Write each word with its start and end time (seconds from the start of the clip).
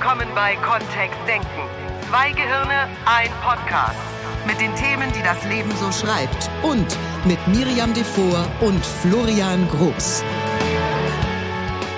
willkommen 0.00 0.28
bei 0.34 0.56
Kontext 0.56 1.18
Denken. 1.28 1.46
Zwei 2.08 2.30
Gehirne, 2.30 2.88
ein 3.04 3.28
Podcast. 3.42 4.00
Mit 4.46 4.58
den 4.58 4.74
Themen, 4.74 5.12
die 5.12 5.22
das 5.22 5.44
Leben 5.44 5.70
so 5.72 5.92
schreibt. 5.92 6.50
Und 6.62 6.96
mit 7.26 7.38
Miriam 7.48 7.92
Devor 7.92 8.46
und 8.62 8.82
Florian 8.82 9.68
Groß. 9.68 10.24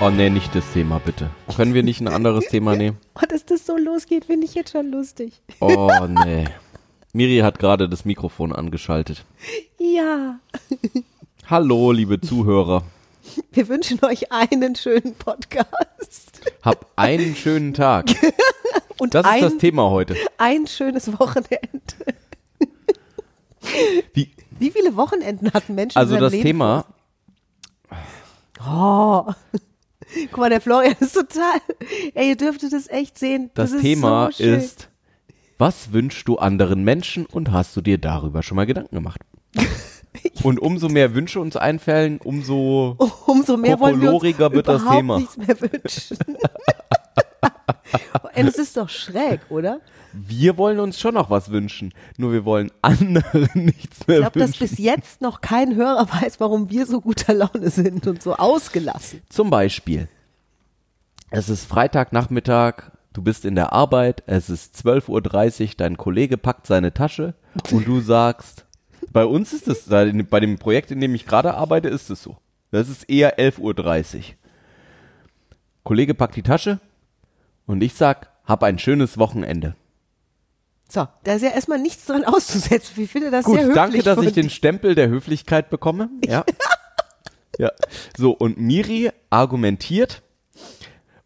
Oh 0.01 0.11
nee, 0.11 0.31
nicht 0.31 0.53
das 0.53 0.69
Thema, 0.73 0.99
bitte. 0.99 1.31
Können 1.55 1.75
wir 1.75 1.85
nicht 1.85 2.01
ein 2.01 2.09
anderes 2.09 2.49
Thema 2.49 2.75
nehmen? 2.75 2.99
Oh, 3.15 3.27
dass 3.29 3.47
das 3.47 3.65
so 3.65 3.77
losgeht, 3.77 4.25
finde 4.25 4.47
ich 4.47 4.55
jetzt 4.55 4.73
schon 4.73 4.91
lustig. 4.91 5.41
Oh 5.61 5.93
nee. 6.25 6.47
Miri 7.13 7.39
hat 7.39 7.61
gerade 7.61 7.89
das 7.89 8.05
Mikrofon 8.05 8.53
angeschaltet. 8.53 9.25
Ja. 9.79 10.41
Hallo, 11.47 11.93
liebe 11.93 12.21
Zuhörer. 12.21 12.83
Wir 13.53 13.69
wünschen 13.69 14.05
euch 14.05 14.33
einen 14.33 14.75
schönen 14.75 15.15
Podcast. 15.15 16.41
Hab 16.63 16.91
einen 16.97 17.37
schönen 17.37 17.75
Tag. 17.75 18.07
Und 18.99 19.15
Das 19.15 19.25
ist 19.27 19.33
ein, 19.33 19.41
das 19.41 19.57
Thema 19.59 19.91
heute. 19.91 20.17
ein 20.39 20.67
schönes 20.67 21.19
Wochenende. 21.19 21.59
Wie, 24.15 24.31
Wie 24.59 24.71
viele 24.71 24.97
Wochenenden 24.97 25.53
hatten 25.53 25.75
Menschen 25.75 25.99
also 25.99 26.17
das 26.19 26.33
Leben? 26.33 26.43
Thema, 26.45 26.85
Oh. 28.65 29.25
Guck 30.31 30.39
mal, 30.39 30.51
der 30.51 30.61
Florian 30.61 30.95
ist 31.01 31.15
total. 31.15 31.59
Ey, 32.15 32.29
ihr 32.31 32.37
dürftet 32.37 32.73
es 32.73 32.89
echt 32.89 33.19
sehen. 33.19 33.51
das 33.55 33.73
ist 33.73 33.81
Thema 33.81 34.31
so 34.33 34.45
ist, 34.45 34.89
was 35.59 35.93
wünschst 35.93 36.29
du 36.29 36.37
anderen 36.39 36.85
Menschen 36.85 37.27
und 37.27 37.51
hast 37.51 37.75
du 37.77 37.81
dir 37.81 37.99
darüber 37.99 38.43
schon 38.43 38.57
mal 38.57 38.67
Gedanken 38.67 38.95
gemacht? 38.95 39.21
Und 40.43 40.59
umso 40.61 40.89
mehr 40.89 41.15
Wünsche 41.15 41.41
uns 41.41 41.57
einfallen, 41.57 42.19
umso 42.23 42.97
Umso 43.27 43.57
mehr 43.57 43.81
wollen 43.81 44.01
wir 44.01 44.13
wird 44.13 44.69
das 44.69 44.85
Thema. 44.85 45.19
nichts 45.19 45.37
mehr 45.37 45.61
wünschen. 45.61 46.19
Und 48.23 48.47
es 48.49 48.57
ist 48.57 48.77
doch 48.77 48.89
schräg, 48.89 49.41
oder? 49.51 49.81
wir 50.13 50.59
wollen 50.59 50.79
uns 50.79 51.01
schon 51.01 51.15
noch 51.15 51.31
was 51.31 51.51
wünschen. 51.51 51.93
Nur 52.17 52.33
wir 52.33 52.45
wollen 52.45 52.71
anderen 52.83 53.49
nichts 53.55 54.07
mehr 54.07 54.19
Ich 54.19 54.23
glaube, 54.23 54.39
dass 54.39 54.61
wünschen. 54.61 54.77
bis 54.77 54.79
jetzt 54.79 55.21
noch 55.21 55.41
kein 55.41 55.75
Hörer 55.75 56.07
weiß, 56.09 56.41
warum 56.41 56.71
wir 56.71 56.87
so 56.87 57.01
guter 57.01 57.35
Laune 57.35 57.71
sind 57.71 58.07
und 58.07 58.23
so 58.23 58.35
ausgelassen. 58.35 59.23
Zum 59.29 59.51
Beispiel, 59.51 60.09
es 61.31 61.49
ist 61.49 61.65
Freitagnachmittag, 61.65 62.91
du 63.13 63.23
bist 63.23 63.45
in 63.45 63.55
der 63.55 63.73
Arbeit, 63.73 64.23
es 64.27 64.51
ist 64.51 64.77
12.30 64.87 65.63
Uhr, 65.63 65.71
dein 65.79 65.97
Kollege 65.97 66.37
packt 66.37 66.67
seine 66.67 66.93
Tasche 66.93 67.35
und 67.71 67.87
du 67.87 68.01
sagst, 68.01 68.67
bei 69.13 69.25
uns 69.25 69.53
ist 69.53 69.69
es, 69.69 69.87
bei 69.89 70.41
dem 70.41 70.59
Projekt, 70.59 70.91
in 70.91 71.01
dem 71.01 71.15
ich 71.15 71.27
gerade 71.27 71.55
arbeite, 71.55 71.89
ist 71.89 72.11
es 72.11 72.23
so. 72.23 72.37
Das 72.71 72.89
ist 72.89 73.09
eher 73.09 73.39
11.30 73.39 74.17
Uhr. 74.17 74.23
Kollege 75.85 76.15
packt 76.15 76.37
die 76.37 76.43
Tasche 76.43 76.81
und 77.67 77.83
ich 77.83 77.95
sag, 77.95 78.31
hab 78.45 78.63
ein 78.63 78.79
schönes 78.79 79.19
Wochenende. 79.19 79.77
So, 80.89 81.09
da 81.25 81.35
ist 81.35 81.43
ja 81.43 81.51
erstmal 81.51 81.79
nichts 81.79 82.07
dran 82.07 82.25
auszusetzen. 82.25 83.03
Ich 83.03 83.11
finde 83.11 83.31
das 83.31 83.45
Gut, 83.45 83.55
sehr 83.55 83.63
höflich. 83.65 83.75
danke, 83.75 84.03
dass 84.03 84.23
ich 84.23 84.33
den 84.33 84.51
Stempel 84.51 84.95
der 84.95 85.09
Höflichkeit 85.09 85.71
bekomme. 85.71 86.11
Ja. 86.27 86.45
ja. 87.59 87.71
So, 88.17 88.33
und 88.33 88.59
Miri 88.59 89.11
argumentiert, 89.31 90.23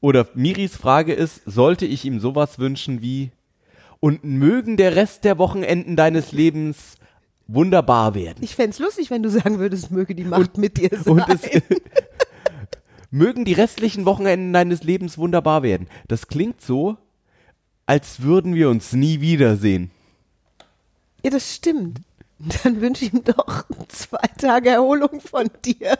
oder 0.01 0.27
Miris 0.35 0.77
Frage 0.77 1.15
ist, 1.15 1.43
sollte 1.47 1.87
ich 1.87 2.05
ihm 2.05 2.21
sowas 2.21 2.59
wünschen 2.59 3.03
wie, 3.03 3.33
und 3.99 4.25
mögen 4.25 4.77
der 4.77 4.95
Rest 4.95 5.25
der 5.25 5.39
Wochenenden 5.39 5.97
deines 5.97 6.33
Lebens 6.33 6.97
wunderbar 7.47 8.15
werden. 8.15 8.39
Ich 8.43 8.55
fänd's 8.55 8.79
lustig, 8.79 9.11
wenn 9.11 9.23
du 9.23 9.31
sagen 9.31 9.59
würdest, 9.59 9.91
möge 9.91 10.15
die 10.15 10.25
Macht 10.25 10.59
mit 10.59 10.77
dir 10.79 10.91
sein. 10.91 11.13
Und 11.13 11.29
es, 11.29 11.41
mögen 13.11 13.45
die 13.45 13.53
restlichen 13.53 14.05
Wochenenden 14.05 14.53
deines 14.53 14.83
Lebens 14.83 15.19
wunderbar 15.19 15.63
werden. 15.63 15.89
Das 16.09 16.29
klingt 16.29 16.61
so, 16.61 16.97
als 17.87 18.23
würden 18.23 18.55
wir 18.55 18.69
uns 18.69 18.93
nie 18.93 19.21
wiedersehen. 19.21 19.91
ja, 21.23 21.31
das 21.31 21.55
stimmt. 21.55 22.01
Dann 22.65 22.83
wünsche 22.83 23.07
ich 23.07 23.15
ihm 23.15 23.25
doch 23.25 23.65
zwei 23.89 24.27
Tage 24.37 24.71
Erholung 24.71 25.21
von 25.21 25.49
dir. 25.65 25.99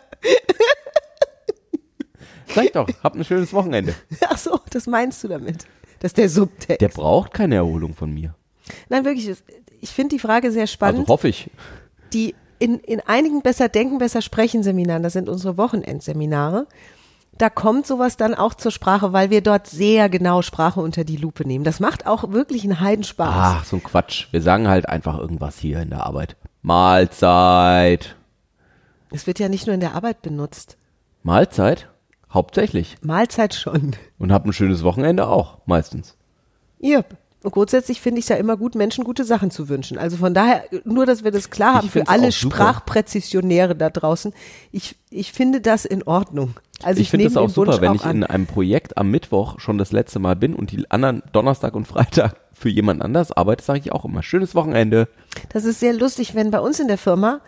Sag 2.55 2.73
doch, 2.75 2.89
hab 3.03 3.15
ein 3.15 3.25
schönes 3.25 3.53
Wochenende. 3.53 3.95
Ach 4.29 4.37
so, 4.37 4.61
das 4.71 4.87
meinst 4.87 5.25
du 5.25 5.29
damit? 5.29 5.67
Das 6.01 6.11
ist 6.11 6.19
der 6.19 6.29
Subtext. 6.29 6.81
Der 6.81 6.89
braucht 6.89 7.33
keine 7.33 7.55
Erholung 7.57 7.95
von 7.95 8.13
mir. 8.13 8.35
Nein, 8.89 9.05
wirklich. 9.05 9.35
Ich 9.87 9.95
finde 9.95 10.17
die 10.17 10.19
Frage 10.19 10.51
sehr 10.51 10.67
spannend. 10.67 11.01
Also 11.01 11.13
hoffe 11.13 11.29
ich. 11.29 11.49
die 12.13 12.35
in, 12.59 12.81
in 12.81 13.01
einigen 13.01 13.43
Besser 13.43 13.69
Denken, 13.69 13.99
Besser 13.99 14.21
Sprechen 14.21 14.63
Seminaren, 14.63 15.03
das 15.03 15.13
sind 15.13 15.29
unsere 15.29 15.57
Wochenendseminare, 15.57 16.67
da 17.39 17.51
kommt 17.51 17.87
sowas 17.87 18.17
dann 18.17 18.35
auch 18.35 18.55
zur 18.55 18.73
Sprache, 18.73 19.13
weil 19.13 19.31
wir 19.31 19.43
dort 19.43 19.67
sehr 19.67 20.09
genau 20.09 20.43
Sprache 20.43 20.81
unter 20.81 21.05
die 21.05 21.19
Lupe 21.19 21.47
nehmen. 21.47 21.65
Das 21.65 21.81
macht 21.81 22.07
auch 22.07 22.33
wirklich 22.33 22.65
einen 22.65 22.81
Heidenspaß. 22.81 23.29
Ach, 23.31 23.65
so 23.65 23.77
ein 23.77 23.83
Quatsch. 23.83 24.27
Wir 24.33 24.43
sagen 24.43 24.69
halt 24.69 24.89
einfach 24.89 25.19
irgendwas 25.19 25.59
hier 25.59 25.81
in 25.81 25.91
der 25.91 26.05
Arbeit. 26.05 26.37
Mahlzeit. 26.63 28.17
Es 29.13 29.27
wird 29.27 29.39
ja 29.39 29.49
nicht 29.49 29.67
nur 29.67 29.75
in 29.75 29.81
der 29.81 29.95
Arbeit 29.95 30.23
benutzt. 30.23 30.79
Mahlzeit? 31.23 31.89
Hauptsächlich. 32.33 32.97
Mahlzeit 33.03 33.55
schon. 33.55 33.95
Und 34.19 34.33
hab 34.33 34.47
ein 34.47 34.53
schönes 34.53 34.83
Wochenende 34.83 35.29
auch, 35.29 35.59
meistens. 35.67 36.17
Ja. 36.81 37.05
Und 37.43 37.53
grundsätzlich 37.53 38.01
finde 38.01 38.19
ich 38.19 38.25
es 38.25 38.29
ja 38.29 38.37
immer 38.37 38.57
gut, 38.57 38.75
Menschen 38.75 39.05
gute 39.05 39.25
Sachen 39.25 39.51
zu 39.51 39.69
wünschen. 39.69 39.99
Also 39.99 40.17
von 40.17 40.35
daher, 40.35 40.65
nur, 40.85 41.07
dass 41.07 41.23
wir 41.23 41.31
das 41.31 41.51
klar 41.51 41.75
haben 41.75 41.89
für 41.89 42.09
alle 42.09 42.33
super. 42.33 42.57
Sprachpräzisionäre 42.57 43.77
da 43.77 43.91
draußen. 43.91 44.33
Ich, 44.73 44.97
ich 45.11 45.33
finde 45.33 45.61
das 45.61 45.85
in 45.85 46.03
Ordnung. 46.03 46.55
Also 46.83 47.01
ich, 47.01 47.07
ich 47.07 47.11
finde 47.11 47.27
das 47.27 47.37
auch 47.37 47.47
den 47.47 47.57
Wunsch 47.57 47.73
super, 47.73 47.83
wenn 47.83 47.91
auch 47.91 47.95
ich 47.95 48.05
an. 48.05 48.17
in 48.17 48.25
einem 48.25 48.47
Projekt 48.47 48.99
am 48.99 49.11
Mittwoch 49.11 49.61
schon 49.61 49.79
das 49.79 49.93
letzte 49.93 50.19
Mal 50.19 50.35
bin 50.37 50.55
und 50.55 50.73
die 50.73 50.91
anderen 50.91 51.23
Donnerstag 51.33 51.75
und 51.75 51.87
Freitag 51.87 52.37
für 52.53 52.69
jemand 52.69 53.03
anders 53.03 53.33
arbeite, 53.33 53.63
sage 53.63 53.81
ich 53.81 53.93
auch 53.93 54.05
immer, 54.05 54.23
schönes 54.23 54.55
Wochenende. 54.55 55.09
Das 55.51 55.65
ist 55.65 55.81
sehr 55.81 55.93
lustig, 55.93 56.35
wenn 56.35 56.51
bei 56.51 56.61
uns 56.61 56.81
in 56.81 56.89
der 56.89 56.99
Firma 56.99 57.41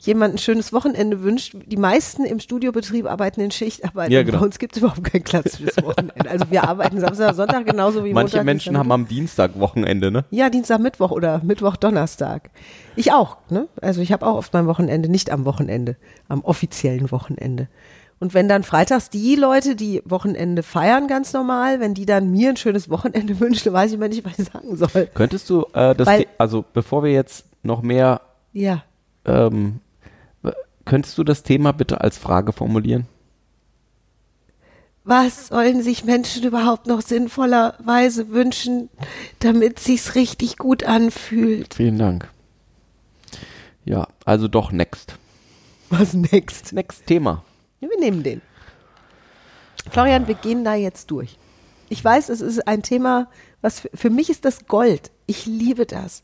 jemand 0.00 0.34
ein 0.34 0.38
schönes 0.38 0.72
Wochenende 0.72 1.22
wünscht. 1.22 1.56
Die 1.66 1.76
meisten 1.76 2.24
im 2.24 2.38
Studiobetrieb 2.40 3.06
arbeiten 3.10 3.40
in 3.40 3.50
Schichtarbeit. 3.50 4.10
Ja, 4.10 4.22
genau. 4.22 4.38
Bei 4.38 4.44
uns 4.44 4.58
gibt 4.58 4.76
es 4.76 4.82
überhaupt 4.82 5.02
keinen 5.04 5.24
Platz 5.24 5.56
fürs 5.56 5.76
Wochenende. 5.84 6.30
Also 6.30 6.44
wir 6.50 6.64
arbeiten 6.64 7.00
Samstag, 7.00 7.34
Sonntag 7.36 7.66
genauso 7.66 8.04
wie 8.04 8.12
Manche 8.12 8.36
Montag. 8.36 8.44
Menschen 8.44 8.78
haben 8.78 8.92
am 8.92 9.08
Dienstag 9.08 9.58
Wochenende, 9.58 10.10
ne? 10.10 10.24
ja, 10.30 10.50
Dienstag, 10.50 10.78
Mittwoch 10.80 11.10
oder 11.10 11.40
Mittwoch, 11.44 11.76
Donnerstag. 11.76 12.50
Ich 12.96 13.12
auch, 13.12 13.38
ne? 13.50 13.66
Also 13.82 14.00
ich 14.00 14.12
habe 14.12 14.24
auch 14.26 14.36
oft 14.36 14.52
mein 14.52 14.66
Wochenende, 14.68 15.08
nicht 15.08 15.30
am 15.30 15.44
Wochenende, 15.44 15.96
am 16.28 16.42
offiziellen 16.42 17.10
Wochenende. 17.10 17.68
Und 18.20 18.34
wenn 18.34 18.48
dann 18.48 18.64
freitags 18.64 19.10
die 19.10 19.36
Leute, 19.36 19.76
die 19.76 20.02
Wochenende 20.04 20.64
feiern, 20.64 21.06
ganz 21.06 21.32
normal, 21.32 21.78
wenn 21.78 21.94
die 21.94 22.04
dann 22.06 22.30
mir 22.32 22.50
ein 22.50 22.56
schönes 22.56 22.88
Wochenende 22.90 23.38
wünschen, 23.40 23.72
weiß 23.72 23.90
ich 23.90 23.96
immer 23.96 24.08
nicht, 24.08 24.24
was 24.24 24.38
ich 24.38 24.46
sagen 24.46 24.76
soll. 24.76 25.08
Könntest 25.14 25.48
du 25.50 25.62
äh, 25.72 25.94
das, 25.94 26.06
Weil- 26.06 26.26
also 26.38 26.64
bevor 26.72 27.02
wir 27.04 27.12
jetzt 27.12 27.46
noch 27.64 27.82
mehr, 27.82 28.20
Ja. 28.52 28.82
ähm, 29.24 29.80
könntest 30.88 31.16
du 31.18 31.22
das 31.22 31.44
Thema 31.44 31.72
bitte 31.72 32.00
als 32.00 32.18
Frage 32.18 32.52
formulieren? 32.52 33.06
Was 35.04 35.48
sollen 35.48 35.82
sich 35.82 36.04
Menschen 36.04 36.42
überhaupt 36.42 36.86
noch 36.86 37.02
sinnvollerweise 37.02 38.30
wünschen, 38.30 38.90
damit 39.38 39.78
sich's 39.78 40.14
richtig 40.14 40.58
gut 40.58 40.84
anfühlt? 40.84 41.74
Vielen 41.74 41.98
Dank. 41.98 42.28
Ja, 43.84 44.08
also 44.24 44.48
doch 44.48 44.72
next. 44.72 45.16
Was 45.90 46.12
next? 46.12 46.72
Next 46.72 47.06
Thema. 47.06 47.44
Ja, 47.80 47.88
wir 47.88 47.98
nehmen 47.98 48.22
den. 48.22 48.42
Florian, 49.90 50.26
wir 50.26 50.34
gehen 50.34 50.64
da 50.64 50.74
jetzt 50.74 51.10
durch. 51.10 51.38
Ich 51.88 52.04
weiß, 52.04 52.28
es 52.28 52.40
ist 52.40 52.66
ein 52.66 52.82
Thema, 52.82 53.28
was 53.62 53.80
für, 53.80 53.90
für 53.94 54.10
mich 54.10 54.28
ist 54.28 54.44
das 54.44 54.66
Gold. 54.66 55.10
Ich 55.26 55.46
liebe 55.46 55.86
das. 55.86 56.22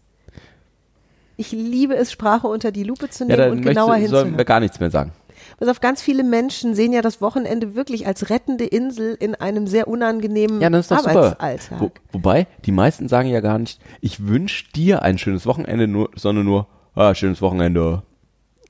Ich 1.37 1.53
liebe 1.53 1.95
es, 1.97 2.13
Sprache 2.13 2.47
unter 2.47 2.71
die 2.71 2.85
Lupe 2.85 3.11
zu 3.11 3.25
Ja, 3.25 3.29
nehmen 3.37 3.39
dann 3.39 3.51
und 3.59 3.63
genauer 3.63 4.01
sollen 4.09 4.37
wir 4.39 4.45
gar 4.45 4.61
nichts 4.61 4.81
mehr 4.81 4.91
sagen. 4.91 5.13
Pass 5.59 5.69
auf, 5.69 5.81
ganz 5.81 6.03
viele 6.03 6.25
Menschen 6.25 6.75
sehen 6.75 6.93
ja 6.93 7.03
das 7.03 7.21
Wochenende 7.21 7.75
wirklich 7.75 8.07
als 8.07 8.31
rettende 8.31 8.65
Insel 8.65 9.15
in 9.19 9.35
einem 9.35 9.67
sehr 9.67 9.89
unangenehmen 9.89 10.61
Ja, 10.61 10.69
ist. 10.69 10.91
Arbeitsalltag. 10.91 11.81
Wo, 11.81 11.91
wobei, 12.13 12.47
die 12.65 12.73
meisten 12.73 13.09
sagen 13.09 13.29
ja 13.29 13.41
gar 13.41 13.59
nicht, 13.59 13.81
ich 14.01 14.27
wünsche 14.27 14.65
dir 14.75 15.03
ein 15.03 15.19
schönes 15.19 15.47
Wochenende, 15.47 15.87
nur, 15.87 16.11
sondern 16.17 16.45
nur, 16.45 16.67
ah, 16.95 17.15
schönes 17.15 17.41
Wochenende. 17.43 18.03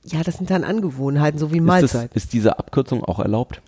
Ja, 0.03 0.21
das 0.23 0.37
sind 0.37 0.49
dann 0.51 0.63
Angewohnheiten, 0.63 1.39
so 1.39 1.51
wie 1.51 1.57
Ist, 1.57 1.63
Mahlzeit. 1.63 2.11
das, 2.13 2.23
ist 2.25 2.33
diese 2.33 2.59
Abkürzung 2.59 3.03
auch 3.03 3.19
erlaubt? 3.19 3.61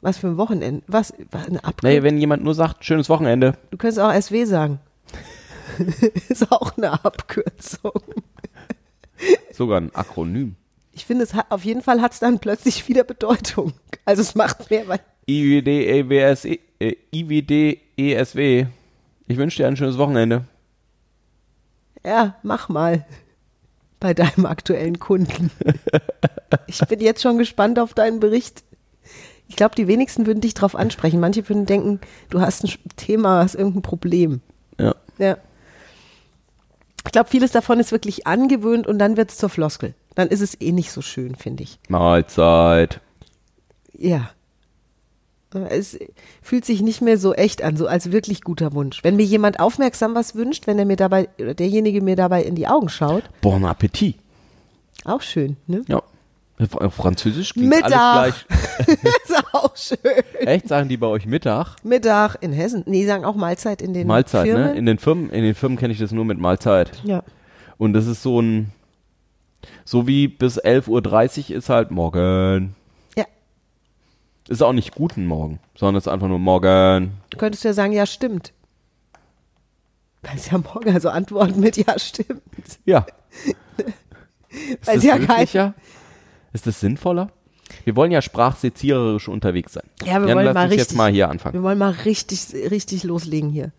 Was 0.00 0.18
für 0.18 0.28
ein 0.28 0.36
Wochenende? 0.38 0.82
Was? 0.86 1.12
was 1.30 1.46
eine 1.48 1.58
Abkürzung? 1.58 1.90
Naja, 1.90 2.02
wenn 2.02 2.18
jemand 2.18 2.42
nur 2.42 2.54
sagt, 2.54 2.84
schönes 2.84 3.08
Wochenende, 3.08 3.54
Du 3.70 3.76
könntest 3.76 4.00
auch 4.00 4.12
SW 4.12 4.44
sagen. 4.44 4.80
ist 6.28 6.50
auch 6.52 6.76
eine 6.76 7.04
Abkürzung. 7.04 7.92
sogar 9.52 9.80
ein 9.80 9.94
Akronym. 9.94 10.56
Ich 10.92 11.06
finde, 11.06 11.24
es 11.24 11.34
hat, 11.34 11.46
auf 11.50 11.64
jeden 11.64 11.82
Fall 11.82 12.00
hat 12.02 12.12
es 12.12 12.20
dann 12.20 12.38
plötzlich 12.38 12.86
wieder 12.88 13.04
Bedeutung. 13.04 13.72
Also 14.04 14.22
es 14.22 14.34
macht 14.34 14.70
mehr, 14.70 14.86
weil 14.88 15.00
IWD, 15.26 15.68
EWS, 15.68 16.44
äh, 16.44 16.96
IWD, 17.14 17.78
ESW. 17.96 18.66
Ich 19.28 19.36
wünsche 19.36 19.58
dir 19.62 19.68
ein 19.68 19.76
schönes 19.76 19.96
Wochenende. 19.96 20.44
ja, 22.04 22.34
mach 22.42 22.68
mal 22.68 23.06
bei 24.00 24.12
deinem 24.14 24.46
aktuellen 24.46 24.98
Kunden. 24.98 25.50
Ich 26.66 26.80
bin 26.80 27.00
jetzt 27.00 27.22
schon 27.22 27.38
gespannt 27.38 27.78
auf 27.78 27.94
deinen 27.94 28.20
Bericht. 28.20 28.62
Ich 29.48 29.56
glaube, 29.56 29.74
die 29.74 29.88
wenigsten 29.88 30.26
würden 30.26 30.42
dich 30.42 30.52
drauf 30.52 30.76
ansprechen. 30.76 31.18
Manche 31.18 31.48
würden 31.48 31.64
denken, 31.64 32.00
du 32.28 32.42
hast 32.42 32.62
ein 32.64 32.70
Thema, 32.96 33.38
hast 33.42 33.54
irgendein 33.54 33.80
Problem. 33.80 34.40
Ja. 34.78 34.94
Ja. 35.16 35.38
Ich 37.04 37.12
glaube, 37.12 37.28
vieles 37.30 37.50
davon 37.52 37.80
ist 37.80 37.92
wirklich 37.92 38.26
angewöhnt 38.26 38.86
und 38.86 38.98
dann 38.98 39.16
wird 39.16 39.30
es 39.30 39.36
zur 39.38 39.48
Floskel. 39.48 39.94
Dann 40.14 40.28
ist 40.28 40.40
es 40.40 40.60
eh 40.60 40.72
nicht 40.72 40.92
so 40.92 41.02
schön, 41.02 41.34
finde 41.34 41.62
ich. 41.64 41.78
Mahlzeit. 41.88 43.00
Ja. 43.96 44.30
Es 45.68 45.98
fühlt 46.40 46.64
sich 46.64 46.80
nicht 46.80 47.02
mehr 47.02 47.18
so 47.18 47.34
echt 47.34 47.62
an, 47.62 47.76
so 47.76 47.86
als 47.86 48.10
wirklich 48.10 48.40
guter 48.42 48.72
Wunsch. 48.72 49.04
Wenn 49.04 49.16
mir 49.16 49.24
jemand 49.24 49.60
aufmerksam 49.60 50.14
was 50.14 50.34
wünscht, 50.34 50.66
wenn 50.66 50.78
er 50.78 50.86
mir 50.86 50.96
dabei, 50.96 51.28
oder 51.38 51.52
derjenige 51.54 52.00
mir 52.00 52.16
dabei 52.16 52.42
in 52.42 52.54
die 52.54 52.66
Augen 52.68 52.88
schaut, 52.88 53.24
Bon 53.42 53.64
Appetit. 53.64 54.16
auch 55.04 55.20
schön, 55.20 55.56
ne? 55.66 55.82
Ja. 55.88 56.02
Auf 56.58 56.94
Französisch 56.94 57.54
klingt 57.54 57.70
Mittag. 57.70 57.92
alles 57.92 58.46
ist 58.88 59.44
auch 59.52 59.76
schön. 59.76 59.98
gleich. 60.02 60.46
Echt, 60.46 60.68
sagen 60.68 60.88
die 60.88 60.96
bei 60.96 61.06
euch 61.08 61.26
Mittag? 61.26 61.76
Mittag 61.82 62.36
in 62.40 62.52
Hessen. 62.52 62.84
Nee, 62.86 63.04
sagen 63.06 63.24
auch 63.24 63.34
Mahlzeit 63.34 63.82
in 63.82 63.94
den 63.94 64.06
Mahlzeit, 64.06 64.46
Firmen. 64.46 64.66
ne? 64.66 64.74
In 64.74 64.86
den 64.86 64.98
Firmen, 64.98 65.30
in 65.30 65.42
den 65.42 65.54
Firmen 65.54 65.76
kenne 65.78 65.92
ich 65.92 65.98
das 65.98 66.12
nur 66.12 66.24
mit 66.24 66.38
Mahlzeit. 66.38 67.02
Ja. 67.04 67.24
Und 67.78 67.94
das 67.94 68.06
ist 68.06 68.22
so 68.22 68.40
ein, 68.40 68.70
so 69.84 70.06
wie 70.06 70.28
bis 70.28 70.60
11.30 70.62 71.50
Uhr 71.50 71.56
ist 71.56 71.68
halt 71.68 71.90
morgen. 71.90 72.76
Ja. 73.16 73.24
Ist 74.48 74.62
auch 74.62 74.72
nicht 74.72 74.94
guten 74.94 75.26
Morgen, 75.26 75.58
sondern 75.76 75.96
ist 75.96 76.06
einfach 76.06 76.28
nur 76.28 76.38
morgen. 76.38 77.12
Du 77.30 77.38
könntest 77.38 77.64
ja 77.64 77.72
sagen, 77.72 77.92
ja, 77.92 78.06
stimmt. 78.06 78.52
Weil 80.22 80.36
es 80.36 80.50
ja 80.50 80.58
morgen 80.58 80.94
also 80.94 81.08
antworten 81.08 81.58
mit 81.58 81.76
ja, 81.76 81.98
stimmt. 81.98 82.42
Ja. 82.84 83.04
Ist 84.52 84.86
Weil 84.86 84.94
das 84.96 85.02
sie 85.02 85.08
ja 85.08 85.18
kein-? 85.18 85.74
Ist 86.52 86.66
das 86.66 86.80
sinnvoller? 86.80 87.30
Wir 87.84 87.96
wollen 87.96 88.10
ja 88.12 88.20
sprachseziererisch 88.20 89.28
unterwegs 89.28 89.72
sein. 89.72 89.84
Ja, 90.04 90.20
wir 90.20 90.28
Jan, 90.28 90.36
wollen 90.36 90.46
lass 90.46 90.54
mal 90.54 90.64
uns 90.64 90.72
richtig. 90.72 90.88
jetzt 90.88 90.96
mal 90.96 91.10
hier 91.10 91.30
anfangen. 91.30 91.54
Wir 91.54 91.62
wollen 91.62 91.78
mal 91.78 91.90
richtig, 91.90 92.40
richtig 92.70 93.04
loslegen 93.04 93.50
hier. 93.50 93.72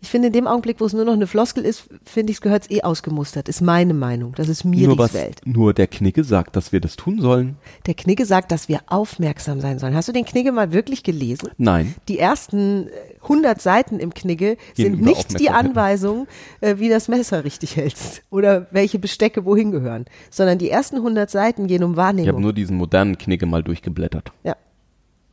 Ich 0.00 0.08
finde, 0.08 0.28
in 0.28 0.32
dem 0.32 0.46
Augenblick, 0.46 0.80
wo 0.80 0.84
es 0.84 0.92
nur 0.92 1.04
noch 1.04 1.12
eine 1.14 1.26
Floskel 1.26 1.64
ist, 1.64 1.88
finde 2.04 2.30
ich, 2.30 2.36
es 2.36 2.40
gehört 2.40 2.64
es 2.64 2.70
eh 2.70 2.82
ausgemustert. 2.82 3.48
Ist 3.48 3.60
meine 3.60 3.94
Meinung. 3.94 4.32
Das 4.36 4.48
ist 4.48 4.64
Nur, 4.64 4.74
Miris 4.74 4.98
was, 4.98 5.14
Welt. 5.14 5.40
nur 5.44 5.72
der 5.74 5.86
Knicke 5.86 6.22
sagt, 6.24 6.56
dass 6.56 6.72
wir 6.72 6.80
das 6.80 6.96
tun 6.96 7.20
sollen. 7.20 7.56
Der 7.86 7.94
Knigge 7.94 8.26
sagt, 8.26 8.52
dass 8.52 8.68
wir 8.68 8.80
aufmerksam 8.86 9.60
sein 9.60 9.78
sollen. 9.78 9.94
Hast 9.94 10.08
du 10.08 10.12
den 10.12 10.24
Knigge 10.24 10.52
mal 10.52 10.72
wirklich 10.72 11.02
gelesen? 11.02 11.48
Nein. 11.58 11.94
Die 12.08 12.18
ersten 12.18 12.88
äh, 12.88 12.90
100 13.22 13.60
Seiten 13.60 13.98
im 13.98 14.12
Knigge 14.14 14.56
sind 14.74 15.00
nicht 15.00 15.30
die 15.40 15.48
Aufmerksamkeit. 15.48 15.66
Anweisung, 15.66 16.26
äh, 16.60 16.76
wie 16.78 16.88
das 16.88 17.08
Messer 17.08 17.44
richtig 17.44 17.76
hältst 17.76 18.22
oder 18.30 18.66
welche 18.70 18.98
Bestecke 18.98 19.44
wohin 19.44 19.70
gehören, 19.72 20.04
sondern 20.30 20.58
die 20.58 20.70
ersten 20.70 20.96
100 20.96 21.30
Seiten 21.30 21.66
gehen 21.66 21.82
um 21.82 21.92
Ich 21.92 21.98
habe 21.98 22.06
Wahrnehmung. 22.18 22.40
nur 22.42 22.52
diesen 22.52 22.76
modernen 22.76 23.18
Knicke 23.18 23.46
mal 23.46 23.62
durchgeblättert. 23.62 24.32
Ja. 24.44 24.56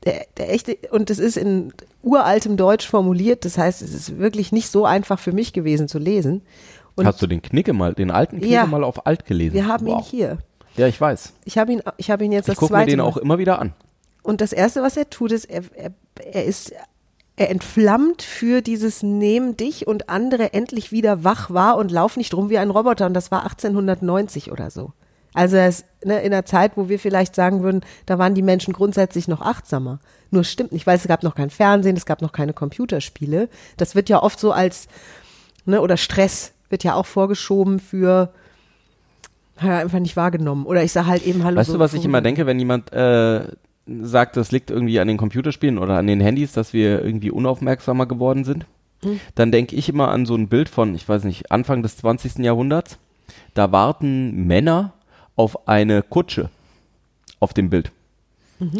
Der, 0.06 0.26
der 0.38 0.52
echte, 0.52 0.78
und 0.92 1.10
es 1.10 1.20
ist 1.20 1.38
in 1.38 1.72
uraltem 2.02 2.58
Deutsch 2.58 2.88
formuliert, 2.88 3.46
das 3.46 3.58
heißt, 3.58 3.82
es 3.82 3.94
ist 3.94 4.18
wirklich 4.18 4.52
nicht 4.52 4.70
so 4.70 4.86
einfach 4.86 5.18
für 5.20 5.32
mich 5.32 5.54
gewesen 5.54 5.88
zu 5.88 5.98
lesen. 6.00 6.42
Und 6.96 7.08
Hast 7.08 7.22
du 7.22 7.28
den 7.28 7.42
Knicke 7.42 7.74
mal, 7.74 7.94
den 7.94 8.12
alten 8.12 8.38
Knicke 8.40 8.54
Ja. 8.54 8.66
mal 8.66 8.84
auf 8.84 9.08
alt 9.08 9.26
gelesen? 9.26 9.54
wir 9.54 9.68
haben 9.68 9.88
ihn 9.88 9.94
Wow. 9.96 10.08
hier. 10.08 10.38
Ja, 10.76 10.88
ich 10.88 11.00
weiß. 11.00 11.34
Ich 11.46 11.58
habe 11.58 11.72
ihn, 11.72 11.82
ich 11.98 12.12
habe 12.12 12.26
ihn 12.26 12.32
jetzt 12.32 12.48
Ich 12.48 12.54
das 12.56 12.58
gucke 12.58 12.74
mir 12.74 12.80
zweite 12.80 12.92
den 12.92 13.00
Mal. 13.00 13.06
auch 13.06 13.18
immer 13.18 13.38
wieder 13.38 13.60
an. 13.60 13.74
Und 14.24 14.42
das 14.42 14.54
Erste, 14.54 14.82
was 14.84 14.98
er 14.98 15.10
tut, 15.10 15.32
ist, 15.32 15.46
er, 15.46 15.64
er, 15.76 15.92
er 16.32 16.46
ist, 16.46 16.74
er 17.36 17.50
entflammt 17.50 18.22
für 18.22 18.62
dieses 18.62 19.04
Nehmen 19.04 19.56
dich 19.58 19.88
und 19.88 20.10
andere 20.10 20.54
endlich 20.54 20.92
wieder 20.92 21.24
wach 21.24 21.50
war 21.52 21.78
und 21.78 21.92
lauf 21.92 22.18
nicht 22.18 22.34
rum 22.34 22.50
wie 22.50 22.58
ein 22.58 22.70
Roboter. 22.70 23.06
Und 23.06 23.14
das 23.14 23.32
war 23.32 23.44
1890 23.44 24.52
oder 24.52 24.70
so. 24.70 24.92
Also 25.34 25.58
ist 25.58 25.86
ne, 26.04 26.20
in 26.20 26.34
einer 26.34 26.46
Zeit, 26.46 26.78
wo 26.78 26.90
wir 26.90 27.00
vielleicht 27.00 27.36
sagen 27.36 27.64
würden, 27.64 27.82
da 28.06 28.20
waren 28.20 28.36
die 28.36 28.42
Menschen 28.42 28.74
grundsätzlich 28.74 29.28
noch 29.28 29.42
achtsamer. 29.42 30.00
Nur 30.32 30.44
stimmt 30.44 30.72
nicht, 30.72 30.88
weil 30.88 30.98
es 30.98 31.08
gab 31.08 31.24
noch 31.24 31.36
kein 31.36 31.50
Fernsehen, 31.50 31.98
es 31.98 32.06
gab 32.06 32.22
noch 32.22 32.32
keine 32.32 32.54
Computerspiele. 32.54 33.50
Das 33.78 33.96
wird 33.96 34.10
ja 34.10 34.22
oft 34.22 34.40
so 34.40 34.52
als, 34.52 34.88
ne, 35.66 35.82
oder 35.82 35.98
Stress 35.98 36.54
wird 36.70 36.84
ja 36.84 36.96
auch 36.96 37.06
vorgeschoben 37.06 37.80
für, 37.80 38.34
er 39.58 39.78
einfach 39.78 40.00
nicht 40.00 40.16
wahrgenommen. 40.16 40.66
Oder 40.66 40.84
ich 40.84 40.92
sage 40.92 41.08
halt 41.08 41.26
eben 41.26 41.44
Hallo. 41.44 41.58
Weißt 41.58 41.68
so 41.68 41.74
du, 41.74 41.80
was 41.80 41.94
ich 41.94 42.06
immer 42.06 42.22
denke, 42.22 42.46
wenn 42.46 42.60
jemand 42.60 42.92
äh, 42.92 43.46
sagt, 43.86 44.38
das 44.38 44.52
liegt 44.52 44.72
irgendwie 44.72 45.00
an 45.00 45.08
den 45.08 45.18
Computerspielen 45.18 45.78
oder 45.78 45.98
an 45.98 46.08
den 46.08 46.20
Handys, 46.20 46.54
dass 46.54 46.74
wir 46.74 47.04
irgendwie 47.04 47.32
unaufmerksamer 47.32 48.06
geworden 48.06 48.44
sind? 48.44 48.66
Hm. 49.04 49.20
Dann 49.36 49.52
denke 49.52 49.76
ich 49.76 49.90
immer 49.90 50.10
an 50.10 50.26
so 50.26 50.36
ein 50.36 50.48
Bild 50.48 50.70
von, 50.70 50.96
ich 50.96 51.08
weiß 51.08 51.24
nicht, 51.26 51.52
Anfang 51.52 51.84
des 51.84 51.98
20. 51.98 52.40
Jahrhunderts. 52.40 52.98
Da 53.54 53.72
warten 53.72 54.48
Männer 54.48 54.94
auf 55.36 55.68
eine 55.68 56.02
Kutsche 56.02 56.50
auf 57.40 57.54
dem 57.54 57.70
Bild. 57.70 57.92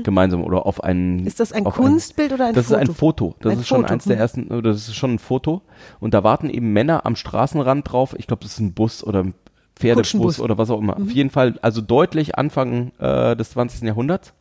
Gemeinsam 0.04 0.44
oder 0.44 0.66
auf 0.66 0.84
einen. 0.84 1.18
Mhm. 1.18 1.28
Ist 1.28 1.40
das 1.40 1.52
ein 1.52 1.64
Kunstbild 1.66 2.32
oder 2.32 2.48
ein 2.48 2.54
das 2.54 2.68
Foto? 2.68 2.76
ist 2.80 2.90
ein 2.90 2.96
Foto. 2.96 3.36
Das 3.42 3.52
Ein 3.52 3.60
ist 3.60 3.68
schon 3.68 3.82
Foto, 3.82 3.94
eins 3.94 4.04
der 4.06 4.16
hm. 4.16 4.22
ersten, 4.22 4.48
oder 4.48 4.72
das 4.72 4.88
ist 4.88 4.96
schon 4.96 5.16
ein 5.16 5.20
Foto. 5.20 5.62
Und 6.00 6.14
da 6.14 6.24
warten 6.24 6.50
eben 6.50 6.72
Männer 6.72 7.06
am 7.06 7.16
Straßenrand 7.16 7.92
drauf. 7.92 8.16
Ich 8.18 8.28
glaube, 8.28 8.44
das 8.44 8.54
ist 8.54 8.60
ein 8.60 8.74
Bus 8.74 9.04
oder 9.04 9.24
ein 9.24 9.34
Pferdebus 9.76 10.40
oder 10.40 10.58
was 10.58 10.70
auch 10.70 10.80
immer. 10.80 10.98
Mhm. 10.98 11.04
Auf 11.04 11.12
jeden 11.12 11.30
Fall, 11.30 11.60
also 11.62 11.82
deutlich 11.82 12.38
Anfang 12.38 12.92
äh, 13.00 13.36
des 13.36 13.52
20. 13.52 13.82
Jahrhunderts. 13.82 14.34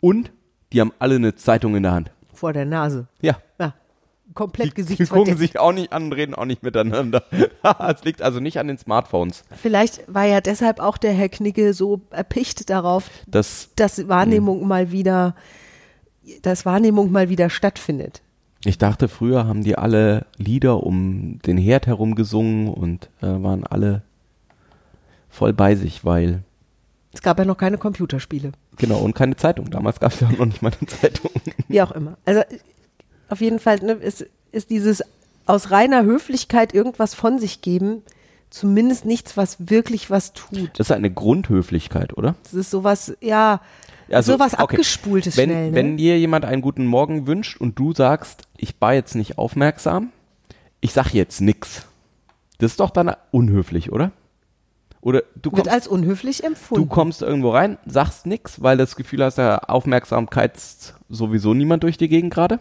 Und 0.00 0.30
die 0.72 0.80
haben 0.80 0.92
alle 0.98 1.16
eine 1.16 1.34
Zeitung 1.34 1.74
in 1.74 1.82
der 1.82 1.92
Hand. 1.92 2.12
Vor 2.32 2.52
der 2.52 2.66
Nase. 2.66 3.08
Ja. 3.20 3.38
Ja. 3.58 3.74
Komplett 4.34 4.76
Die, 4.76 4.84
die 4.84 5.06
gucken 5.06 5.36
sich 5.36 5.58
auch 5.58 5.72
nicht 5.72 5.92
an 5.92 6.04
und 6.04 6.12
reden 6.12 6.34
auch 6.34 6.44
nicht 6.44 6.62
miteinander. 6.62 7.24
Es 7.88 8.04
liegt 8.04 8.22
also 8.22 8.40
nicht 8.40 8.58
an 8.58 8.68
den 8.68 8.78
Smartphones. 8.78 9.42
Vielleicht 9.60 10.02
war 10.12 10.24
ja 10.26 10.40
deshalb 10.40 10.80
auch 10.80 10.96
der 10.98 11.12
Herr 11.12 11.28
Knigge 11.28 11.72
so 11.74 12.00
erpicht 12.10 12.68
darauf, 12.70 13.10
Das, 13.26 13.70
dass 13.76 14.06
Wahrnehmung 14.08 14.62
Mhm. 14.62 14.68
mal 14.68 14.92
wieder, 14.92 15.34
dass 16.42 16.66
Wahrnehmung 16.66 17.10
mal 17.10 17.28
wieder 17.30 17.48
stattfindet. 17.50 18.22
ich 18.64 18.76
dachte, 18.78 19.08
früher 19.08 19.46
haben 19.46 19.62
die 19.64 19.76
alle 19.78 20.26
Lieder 20.36 20.82
um 20.82 21.38
den 21.46 21.56
Herd 21.56 21.86
herum 21.86 22.14
gesungen 22.14 22.68
und 22.68 23.08
äh, 23.22 23.26
waren 23.26 23.64
alle 23.64 24.02
voll 25.30 25.52
bei 25.52 25.74
sich, 25.74 26.04
weil 26.04 26.42
Es 27.12 27.22
gab 27.22 27.38
ja 27.38 27.44
noch 27.44 27.56
keine 27.56 27.78
Computerspiele. 27.78 28.52
Genau, 28.76 28.98
und 28.98 29.14
keine 29.14 29.36
Zeitung. 29.36 29.70
Damals 29.70 29.98
gab 30.00 30.12
es 30.12 30.20
ja 30.20 30.30
noch 30.30 30.44
nicht 30.46 30.60
mal 30.62 30.72
eine 30.78 30.88
Zeitung. 30.88 31.30
Wie 31.68 31.80
auch 31.82 31.92
immer. 31.92 32.18
Also 32.24 32.42
auf 33.28 33.40
jeden 33.40 33.58
Fall 33.58 33.76
ne, 33.76 33.92
ist, 33.92 34.26
ist 34.52 34.70
dieses 34.70 35.02
aus 35.46 35.70
reiner 35.70 36.04
Höflichkeit 36.04 36.74
irgendwas 36.74 37.14
von 37.14 37.38
sich 37.38 37.62
geben, 37.62 38.02
zumindest 38.50 39.04
nichts, 39.04 39.36
was 39.36 39.56
wirklich 39.70 40.10
was 40.10 40.32
tut. 40.32 40.70
Das 40.78 40.88
ist 40.88 40.92
eine 40.92 41.10
Grundhöflichkeit, 41.10 42.16
oder? 42.16 42.34
Das 42.44 42.54
ist 42.54 42.70
sowas, 42.70 43.16
ja, 43.20 43.60
Also, 44.10 44.32
sowas 44.32 44.54
okay. 44.54 44.62
abgespultes 44.62 45.36
wenn, 45.36 45.50
schnell. 45.50 45.70
Ne? 45.70 45.74
Wenn 45.74 45.96
dir 45.96 46.18
jemand 46.18 46.44
einen 46.44 46.62
guten 46.62 46.86
Morgen 46.86 47.26
wünscht 47.26 47.60
und 47.60 47.78
du 47.78 47.94
sagst, 47.94 48.42
ich 48.56 48.74
war 48.80 48.94
jetzt 48.94 49.14
nicht 49.14 49.38
aufmerksam, 49.38 50.12
ich 50.80 50.92
sag 50.92 51.12
jetzt 51.12 51.40
nix. 51.40 51.86
Das 52.58 52.72
ist 52.72 52.80
doch 52.80 52.90
dann 52.90 53.14
unhöflich, 53.30 53.92
oder? 53.92 54.12
Oder 55.00 55.22
du 55.36 55.50
wird 55.52 55.66
kommst, 55.66 55.70
als 55.70 55.86
unhöflich 55.86 56.44
empfunden. 56.44 56.82
du 56.82 56.88
kommst 56.88 57.22
irgendwo 57.22 57.50
rein, 57.50 57.78
sagst 57.86 58.26
nix, 58.26 58.60
weil 58.62 58.76
du 58.76 58.82
das 58.82 58.96
Gefühl 58.96 59.24
hast, 59.24 59.38
da 59.38 59.58
Aufmerksamkeit 59.58 60.52
sowieso 61.08 61.54
niemand 61.54 61.84
durch 61.84 61.96
die 61.96 62.08
Gegend 62.08 62.34
gerade. 62.34 62.58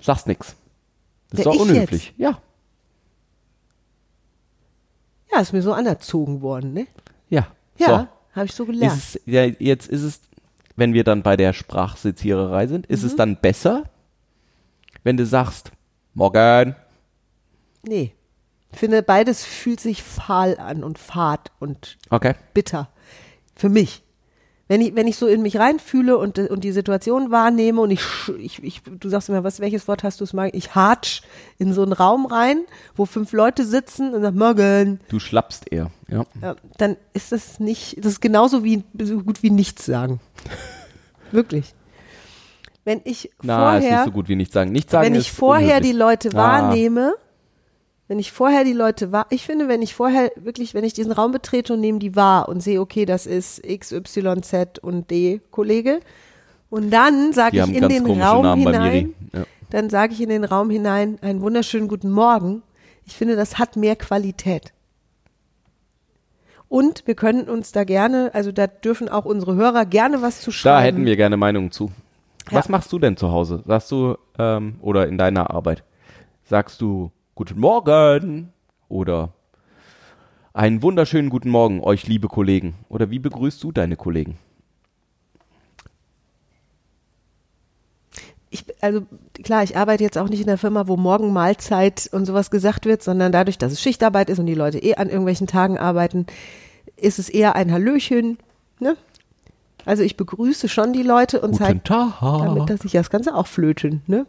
Sagst 0.00 0.26
nix. 0.26 0.54
Das 1.30 1.40
ist 1.40 1.46
doch 1.46 1.54
ich 1.54 1.60
unhöflich. 1.60 2.14
Ja. 2.16 2.40
ja, 5.32 5.40
ist 5.40 5.52
mir 5.52 5.62
so 5.62 5.72
anerzogen 5.72 6.40
worden, 6.40 6.72
ne? 6.72 6.86
Ja. 7.28 7.46
Ja, 7.76 7.86
So. 7.86 7.92
habe 8.36 8.46
ich 8.46 8.52
so 8.52 8.64
gelernt. 8.66 8.96
Ist 8.96 9.20
ja, 9.26 9.44
jetzt 9.44 9.88
ist 9.88 10.02
es, 10.02 10.20
wenn 10.76 10.94
wir 10.94 11.04
dann 11.04 11.22
bei 11.22 11.36
der 11.36 11.52
Sprachseziererei 11.52 12.66
sind, 12.66 12.86
ist 12.86 13.02
Mhm. 13.02 13.06
es 13.08 13.16
dann 13.16 13.36
besser, 13.36 13.84
wenn 15.04 15.16
du 15.16 15.26
sagst, 15.26 15.70
morgen, 16.14 16.74
Nee. 17.84 18.12
Ich 18.72 18.78
finde, 18.78 19.02
beides 19.02 19.44
fühlt 19.46 19.80
sich 19.80 20.02
fahl 20.02 20.58
an 20.58 20.84
und 20.84 20.98
fad 20.98 21.52
und 21.58 21.96
okay, 22.10 22.34
bitter. 22.52 22.88
Für 23.54 23.68
mich. 23.70 24.02
Wenn 24.70 24.82
ich, 24.82 24.94
wenn 24.94 25.06
ich 25.06 25.16
so 25.16 25.26
in 25.26 25.40
mich 25.40 25.56
reinfühle 25.58 26.18
und, 26.18 26.38
und 26.38 26.62
die 26.62 26.72
Situation 26.72 27.30
wahrnehme 27.30 27.80
und 27.80 27.90
ich, 27.90 28.00
sch- 28.00 28.36
ich, 28.36 28.62
ich, 28.62 28.82
du 28.82 29.08
sagst 29.08 29.30
immer, 29.30 29.42
was, 29.42 29.60
welches 29.60 29.88
Wort 29.88 30.02
hast 30.04 30.20
du 30.20 30.24
es 30.24 30.34
mal? 30.34 30.50
Ich 30.52 30.74
hatsch 30.74 31.22
in 31.56 31.72
so 31.72 31.82
einen 31.82 31.94
Raum 31.94 32.26
rein, 32.26 32.58
wo 32.94 33.06
fünf 33.06 33.32
Leute 33.32 33.64
sitzen 33.64 34.12
und 34.12 34.20
sagen, 34.20 34.36
morgen. 34.38 35.00
du 35.08 35.18
schlappst 35.18 35.72
eher, 35.72 35.90
ja. 36.08 36.24
Ja, 36.42 36.54
dann 36.76 36.96
ist 37.14 37.32
das 37.32 37.60
nicht, 37.60 37.96
das 37.98 38.12
ist 38.12 38.20
genauso 38.20 38.62
wie, 38.62 38.84
so 39.02 39.20
gut 39.20 39.42
wie 39.42 39.50
nichts 39.50 39.86
sagen. 39.86 40.20
Wirklich. 41.32 41.74
Wenn 42.84 43.00
ich 43.04 43.30
Na, 43.42 43.76
ist 43.78 43.82
vorher, 43.82 43.96
nicht 43.98 44.04
so 44.06 44.12
gut 44.12 44.28
wie 44.28 44.36
nicht 44.36 44.52
sagen. 44.52 44.72
Nicht 44.72 44.90
sagen 44.90 45.06
wenn 45.06 45.14
ich 45.14 45.28
ist 45.28 45.36
vorher 45.36 45.76
unhöflich. 45.78 45.92
die 45.92 45.96
Leute 45.98 46.28
Ah. 46.34 46.34
wahrnehme, 46.34 47.14
wenn 48.08 48.18
ich 48.18 48.32
vorher 48.32 48.64
die 48.64 48.72
Leute 48.72 49.12
wahr, 49.12 49.26
ich 49.30 49.44
finde, 49.44 49.68
wenn 49.68 49.82
ich 49.82 49.94
vorher 49.94 50.32
wirklich, 50.36 50.74
wenn 50.74 50.84
ich 50.84 50.94
diesen 50.94 51.12
Raum 51.12 51.30
betrete 51.30 51.74
und 51.74 51.80
nehme 51.80 51.98
die 51.98 52.16
wahr 52.16 52.48
und 52.48 52.62
sehe, 52.62 52.80
okay, 52.80 53.04
das 53.04 53.26
ist 53.26 53.64
X, 53.64 53.92
Y, 53.92 54.42
Z 54.42 54.78
und 54.78 55.10
D 55.10 55.40
Kollege, 55.50 56.00
und 56.70 56.90
dann 56.90 57.32
sage 57.32 57.58
ich 57.58 57.74
in 57.74 57.88
den 57.88 58.06
Raum 58.06 58.42
Namen 58.42 58.62
hinein. 58.62 59.14
Ja. 59.32 59.44
dann 59.70 59.90
sage 59.90 60.12
ich 60.12 60.20
in 60.20 60.28
den 60.28 60.44
Raum 60.44 60.70
hinein 60.70 61.18
einen 61.22 61.40
wunderschönen 61.40 61.88
guten 61.88 62.10
Morgen. 62.10 62.62
Ich 63.06 63.16
finde, 63.16 63.36
das 63.36 63.58
hat 63.58 63.76
mehr 63.76 63.96
Qualität. 63.96 64.72
Und 66.68 67.06
wir 67.06 67.14
können 67.14 67.48
uns 67.48 67.72
da 67.72 67.84
gerne, 67.84 68.30
also 68.34 68.52
da 68.52 68.66
dürfen 68.66 69.08
auch 69.08 69.24
unsere 69.24 69.54
Hörer 69.54 69.86
gerne 69.86 70.20
was 70.20 70.42
zu 70.42 70.50
schreiben. 70.50 70.76
Da 70.76 70.82
hätten 70.82 71.06
wir 71.06 71.16
gerne 71.16 71.38
Meinungen 71.38 71.70
zu. 71.70 71.90
Ja. 72.50 72.58
Was 72.58 72.68
machst 72.68 72.92
du 72.92 72.98
denn 72.98 73.16
zu 73.16 73.30
Hause? 73.30 73.62
Sagst 73.66 73.90
du, 73.90 74.16
ähm, 74.38 74.76
oder 74.82 75.08
in 75.08 75.16
deiner 75.16 75.50
Arbeit? 75.50 75.84
Sagst 76.44 76.82
du 76.82 77.10
Guten 77.38 77.60
Morgen 77.60 78.52
oder 78.88 79.32
einen 80.54 80.82
wunderschönen 80.82 81.30
guten 81.30 81.50
Morgen, 81.50 81.80
euch 81.84 82.08
liebe 82.08 82.26
Kollegen? 82.26 82.74
Oder 82.88 83.10
wie 83.10 83.20
begrüßt 83.20 83.62
du 83.62 83.70
deine 83.70 83.94
Kollegen? 83.94 84.38
ich, 88.50 88.64
also 88.80 89.06
klar, 89.44 89.62
ich 89.62 89.76
arbeite 89.76 90.02
jetzt 90.02 90.18
auch 90.18 90.28
nicht 90.28 90.40
in 90.40 90.48
der 90.48 90.58
Firma, 90.58 90.88
wo 90.88 90.96
morgen 90.96 91.32
Mahlzeit 91.32 92.10
und 92.10 92.26
sowas 92.26 92.50
gesagt 92.50 92.86
wird, 92.86 93.04
sondern 93.04 93.30
dadurch, 93.30 93.56
dass 93.56 93.70
es 93.70 93.80
Schichtarbeit 93.80 94.30
ist 94.30 94.40
und 94.40 94.46
die 94.46 94.54
Leute 94.54 94.80
eh 94.80 94.96
an 94.96 95.06
irgendwelchen 95.08 95.46
Tagen 95.46 95.78
arbeiten, 95.78 96.26
ist 96.96 97.20
es 97.20 97.28
eher 97.28 97.54
ein 97.54 97.70
Hallöchen. 97.70 98.38
Ne? 98.80 98.96
Also 99.84 100.02
ich 100.02 100.16
begrüße 100.16 100.68
schon 100.68 100.92
die 100.92 101.04
Leute 101.04 101.40
und 101.40 101.54
zeige 101.54 101.82
damit, 101.86 102.68
dass 102.68 102.84
ich 102.84 102.90
das 102.90 103.10
Ganze 103.10 103.32
auch 103.36 103.46
flöten. 103.46 104.02
Ne? 104.08 104.26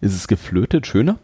Ist 0.00 0.14
es 0.14 0.26
geflötet 0.26 0.86
schöner? 0.86 1.18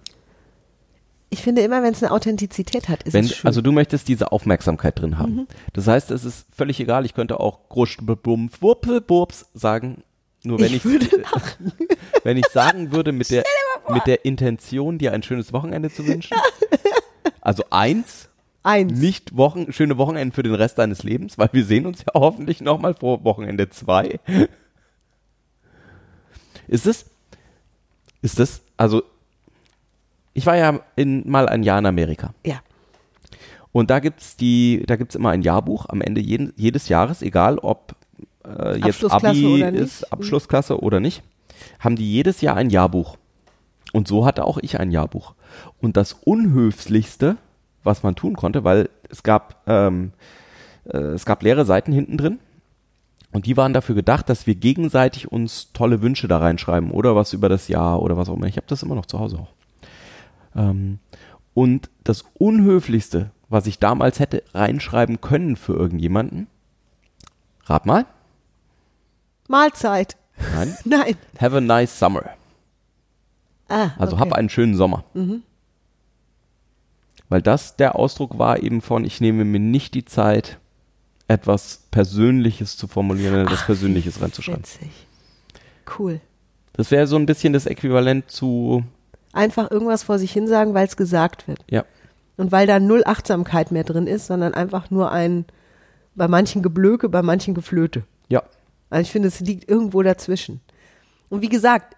Ich 1.29 1.43
finde 1.43 1.63
immer, 1.63 1.83
wenn 1.83 1.93
es 1.93 2.03
eine 2.03 2.13
Authentizität 2.13 2.89
hat, 2.89 3.03
ist 3.03 3.13
Wenn, 3.13 3.25
es 3.25 3.37
schön. 3.37 3.49
also 3.49 3.61
du 3.61 3.73
möchtest 3.73 4.07
diese 4.09 4.31
Aufmerksamkeit 4.31 5.01
drin 5.01 5.19
haben. 5.19 5.35
Mhm. 5.35 5.47
Das 5.73 5.89
heißt, 5.89 6.11
es 6.13 6.25
ist 6.25 6.47
völlig 6.55 6.79
egal, 6.79 7.05
ich 7.05 7.15
könnte 7.15 7.41
auch 7.41 7.69
Gruschbums 7.69 8.63
Wurpelburps 8.63 9.47
sagen, 9.53 10.05
nur 10.45 10.61
wenn 10.61 10.73
ich 10.73 10.85
ich, 10.85 11.11
wenn 12.23 12.37
ich 12.37 12.47
sagen 12.47 12.93
würde 12.93 13.11
mit 13.11 13.31
der, 13.31 13.45
mit 13.89 14.07
der 14.07 14.25
Intention, 14.25 14.99
dir 14.99 15.13
ein 15.13 15.23
schönes 15.23 15.53
Wochenende 15.53 15.91
zu 15.91 16.07
wünschen. 16.07 16.37
Also 17.41 17.63
eins, 17.71 18.29
Eins. 18.65 18.99
nicht 18.99 19.37
Wochen, 19.37 19.73
schöne 19.73 19.99
Wochenende 19.99 20.35
für 20.35 20.43
den 20.43 20.57
Rest 20.57 20.79
deines 20.79 21.05
Lebens, 21.05 21.39
weil 21.39 21.49
wir 21.53 21.65
sehen 21.65 21.87
uns 21.87 22.01
ja 22.01 22.13
hoffentlich 22.15 22.61
nochmal 22.61 22.95
vor 22.95 23.23
Wochenende 23.23 23.69
zwei. 23.69 24.19
Ist 26.67 26.87
es, 26.89 27.07
ist 28.21 28.41
es, 28.41 28.63
also 28.77 29.05
ich 30.37 30.45
war 30.45 30.57
ja 30.57 30.81
in, 30.97 31.29
mal 31.29 31.49
ein 31.49 31.63
Jahr 31.63 31.79
in 31.79 31.87
Amerika. 31.87 32.35
Ja. 32.45 32.61
Und 33.73 33.91
da 33.91 34.01
gibt's 34.01 34.37
die, 34.37 34.85
da 34.87 34.97
gibt's 34.97 35.15
immer 35.15 35.31
ein 35.31 35.41
Jahrbuch 35.41 35.87
am 35.89 36.03
Ende 36.03 36.21
jeden, 36.21 36.53
jedes 36.57 36.89
Jahres, 36.91 37.23
egal 37.23 37.59
ob 37.59 37.95
äh, 38.47 38.79
jetzt 38.79 39.03
Abi 39.11 39.47
oder 39.47 39.71
nicht. 39.71 39.81
ist, 39.81 40.13
Abschlussklasse 40.13 40.79
oder 40.81 41.01
nicht, 41.01 41.23
haben 41.81 41.97
die 41.97 42.11
jedes 42.11 42.43
Jahr 42.43 42.57
ein 42.57 42.69
Jahrbuch. 42.69 43.17
Und 43.93 44.09
so 44.09 44.27
hatte 44.27 44.45
auch 44.45 44.59
ich 44.59 44.79
ein 44.79 44.91
Jahrbuch. 44.91 45.35
Und 45.81 45.97
das 45.97 46.13
Unhöflichste, 46.13 47.39
was 47.83 48.03
man 48.03 48.15
tun 48.15 48.37
konnte, 48.37 48.63
weil 48.63 48.91
es 49.09 49.23
gab, 49.23 49.63
ähm, 49.67 50.13
äh, 50.85 50.99
es 50.99 51.25
gab 51.25 51.43
leere 51.43 51.65
Seiten 51.65 51.93
hinten 51.93 52.19
drin. 52.19 52.41
Und 53.33 53.47
die 53.47 53.57
waren 53.57 53.73
dafür 53.73 53.95
gedacht, 53.95 54.29
dass 54.29 54.47
wir 54.47 54.55
gegenseitig 54.55 55.33
uns 55.33 55.73
tolle 55.73 56.03
Wünsche 56.03 56.29
da 56.29 56.39
reinschreiben 56.39 56.91
oder 56.91 57.17
was 57.17 57.33
über 57.33 57.49
das 57.49 57.69
Jahr 57.69 58.03
oder 58.03 58.19
was 58.19 58.29
auch 58.29 58.37
immer. 58.37 58.47
Ich 58.47 58.57
habe 58.57 58.67
das 58.69 58.83
immer 58.83 58.95
noch 58.95 59.07
zu 59.07 59.19
Hause 59.19 59.39
auch. 59.39 59.57
Ähm, 60.57 60.99
und 61.55 61.91
das 62.05 62.25
Unhöflichste, 62.35 63.31
was 63.49 63.67
ich 63.67 63.79
damals 63.79 64.19
hätte 64.19 64.43
reinschreiben 64.55 65.21
können 65.21 65.57
für 65.57 65.75
irgendjemanden, 65.75 66.49
rat 67.67 67.87
mal, 67.87 68.07
Mahlzeit. 69.49 70.17
nein, 70.55 70.77
Nein. 70.85 71.17
have 71.41 71.57
a 71.57 71.61
nice 71.61 71.99
summer. 71.99 72.25
Ah, 73.69 73.91
Also 73.99 74.17
okay. 74.17 74.21
hab 74.27 74.33
einen 74.33 74.49
schönen 74.49 74.77
Sommer. 74.77 75.05
Weil 77.29 77.43
das 77.43 77.77
der 77.77 77.97
Ausdruck 77.97 78.39
war 78.39 78.63
eben 78.63 78.81
von, 78.81 79.05
ich 79.05 79.21
nehme 79.21 79.45
mir 79.45 79.59
nicht 79.61 79.95
die 79.95 80.05
Zeit, 80.05 80.59
etwas 81.29 81.83
Persönliches 81.91 82.77
zu 82.77 82.87
formulieren, 82.87 83.35
etwas 83.47 83.67
Persönliches 83.67 84.21
reinzuschreiben. 84.21 84.63
Witzig. 84.63 84.91
Cool. 85.99 86.21
Das 86.75 86.91
wäre 86.93 87.07
so 87.09 87.17
ein 87.17 87.27
bisschen 87.27 87.53
das 87.53 87.67
Äquivalent 87.67 88.31
zu, 88.31 88.85
Einfach 89.37 89.71
irgendwas 89.71 90.03
vor 90.03 90.19
sich 90.19 90.33
hin 90.33 90.49
sagen, 90.49 90.75
weil 90.75 90.87
es 90.87 90.97
gesagt 90.97 91.47
wird. 91.49 91.65
ja, 91.71 91.85
Und 92.37 92.53
weil 92.53 92.67
da 92.67 92.81
null 92.81 93.03
Achtsamkeit 93.07 93.71
mehr 93.71 93.85
drin 93.85 94.07
ist, 94.07 94.27
sondern 94.27 94.55
einfach 94.55 94.91
nur 94.91 95.11
ein, 95.13 95.45
bei 96.15 96.29
manchen 96.29 96.63
Geblöke, 96.63 97.09
bei 97.09 97.23
manchen 97.23 97.55
Geflöte. 97.55 98.05
ja. 98.29 98.43
Also 98.89 99.03
ich 99.03 99.11
finde, 99.11 99.27
es 99.29 99.41
liegt 99.41 99.69
irgendwo 99.69 100.01
dazwischen. 100.03 100.61
Und 101.29 101.43
wie 101.43 101.49
gesagt, 101.49 101.97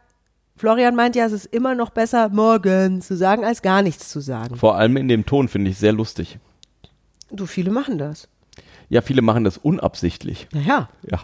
Florian 0.57 0.97
meint 0.97 1.17
ja, 1.17 1.27
es 1.27 1.33
ist 1.33 1.45
immer 1.47 1.75
noch 1.75 1.91
besser, 1.91 2.31
morgen 2.31 3.03
zu 3.03 3.15
sagen, 3.15 3.45
als 3.45 3.61
gar 3.61 3.83
nichts 3.83 4.09
zu 4.09 4.21
sagen. 4.21 4.57
Vor 4.57 4.77
allem 4.77 4.97
in 4.97 5.07
dem 5.07 5.27
Ton 5.27 5.49
finde 5.49 5.71
ich 5.71 5.77
sehr 5.77 5.93
lustig. 5.93 6.39
Du, 7.31 7.45
viele 7.45 7.71
machen 7.71 7.99
das. 7.99 8.27
Ja, 8.89 9.03
viele 9.03 9.21
machen 9.21 9.45
das 9.45 9.59
unabsichtlich. 9.59 10.49
Naja, 10.53 10.89
Ja. 11.03 11.21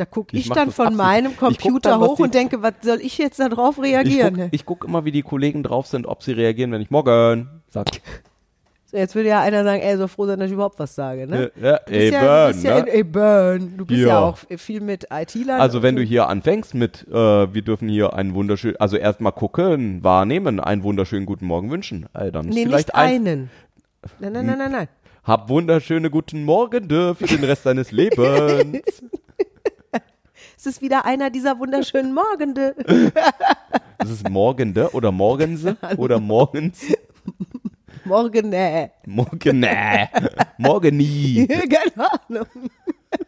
Da 0.00 0.04
gucke 0.06 0.36
Ich 0.36 0.46
ich, 0.46 0.52
dann 0.52 0.70
von 0.70 0.96
meinem 0.96 1.32
Ich 1.32 1.36
Computer 1.36 1.90
dann, 1.90 2.00
hoch 2.00 2.16
die- 2.16 2.22
und 2.22 2.34
denke, 2.34 2.62
was 2.62 2.74
soll 2.82 3.00
ich 3.00 3.18
jetzt 3.18 3.38
darauf 3.38 3.76
Ich 3.78 3.84
reagieren? 3.84 4.34
gucke 4.50 4.64
guck 4.64 4.84
immer, 4.84 5.04
wie 5.04 5.12
die 5.12 5.22
Kollegen 5.22 5.62
drauf 5.62 5.86
sind, 5.86 6.06
ob 6.06 6.22
sie 6.22 6.32
reagieren, 6.32 6.72
wenn 6.72 6.80
ich 6.80 6.90
morgen 6.90 7.48
sage. 7.68 7.90
So, 8.86 8.96
Jetzt 8.96 9.14
würde 9.14 9.28
ja 9.28 9.40
einer 9.40 9.62
sagen, 9.62 9.82
ey, 9.82 9.96
so 9.96 10.08
froh 10.08 10.26
sein, 10.26 10.40
dass 10.40 10.48
ich 10.48 10.54
überhaupt 10.54 10.78
was 10.80 10.94
sage, 10.96 11.24
ne? 11.28 11.52
Ja, 11.60 11.76
Du 11.78 11.84
bist 11.92 12.00
ey, 12.00 12.10
ja, 12.12 12.20
du 12.20 12.26
Burn, 12.26 12.52
bist 12.52 12.64
ja 12.64 12.74
ne? 12.74 12.80
in, 12.80 12.86
ey, 12.88 13.04
Burn. 13.04 13.74
Du 13.76 13.86
bist 13.86 14.00
ja, 14.00 14.18
auch 14.18 14.38
viel 14.56 14.80
mit 14.80 15.06
IT-Lern. 15.12 15.60
Also 15.60 15.82
wenn 15.84 15.94
du 15.94 16.02
hier 16.02 16.26
anfängst 16.28 16.74
mit, 16.74 17.06
äh, 17.08 17.14
wir 17.54 17.62
dürfen 17.62 17.88
hier 17.88 18.14
einen 18.14 18.34
wunderschönen, 18.34 18.76
also 18.80 18.96
erstmal 18.96 19.30
gucken, 19.32 20.02
wahrnehmen, 20.02 20.58
einen 20.58 20.82
wunderschönen 20.82 21.24
guten 21.26 21.46
Morgen 21.46 21.70
wünschen. 21.70 22.06
Äh, 22.14 22.32
dann 22.32 22.48
ist 22.48 22.54
Nee, 22.56 22.64
vielleicht 22.64 22.88
nicht 22.88 22.94
ein, 22.96 23.14
einen. 23.26 23.50
Nein, 24.18 24.32
nein, 24.32 24.46
nein, 24.46 24.58
nein, 24.58 24.72
nein. 24.72 24.88
hab 25.22 25.48
wunderschöne 25.50 26.10
guten 26.10 26.42
Morgen 26.44 26.88
für 26.88 27.26
den 27.26 27.44
Rest 27.44 27.66
deines 27.66 27.92
Lebens. 27.92 29.02
Es 30.60 30.66
ist 30.66 30.82
wieder 30.82 31.06
einer 31.06 31.30
dieser 31.30 31.58
wunderschönen 31.58 32.12
Morgende. 32.12 32.76
Das 33.96 34.10
ist 34.10 34.28
Morgende 34.28 34.90
oder 34.94 35.10
Morgense 35.10 35.76
oder 35.96 36.20
morgens. 36.20 36.84
Morgen, 38.04 38.52
äh. 38.52 38.90
Morgen, 39.06 39.60
nee. 39.60 40.08
Morgen 40.58 40.96
nie. 40.96 41.46
Keine 41.48 42.10
Ahnung. 42.10 42.46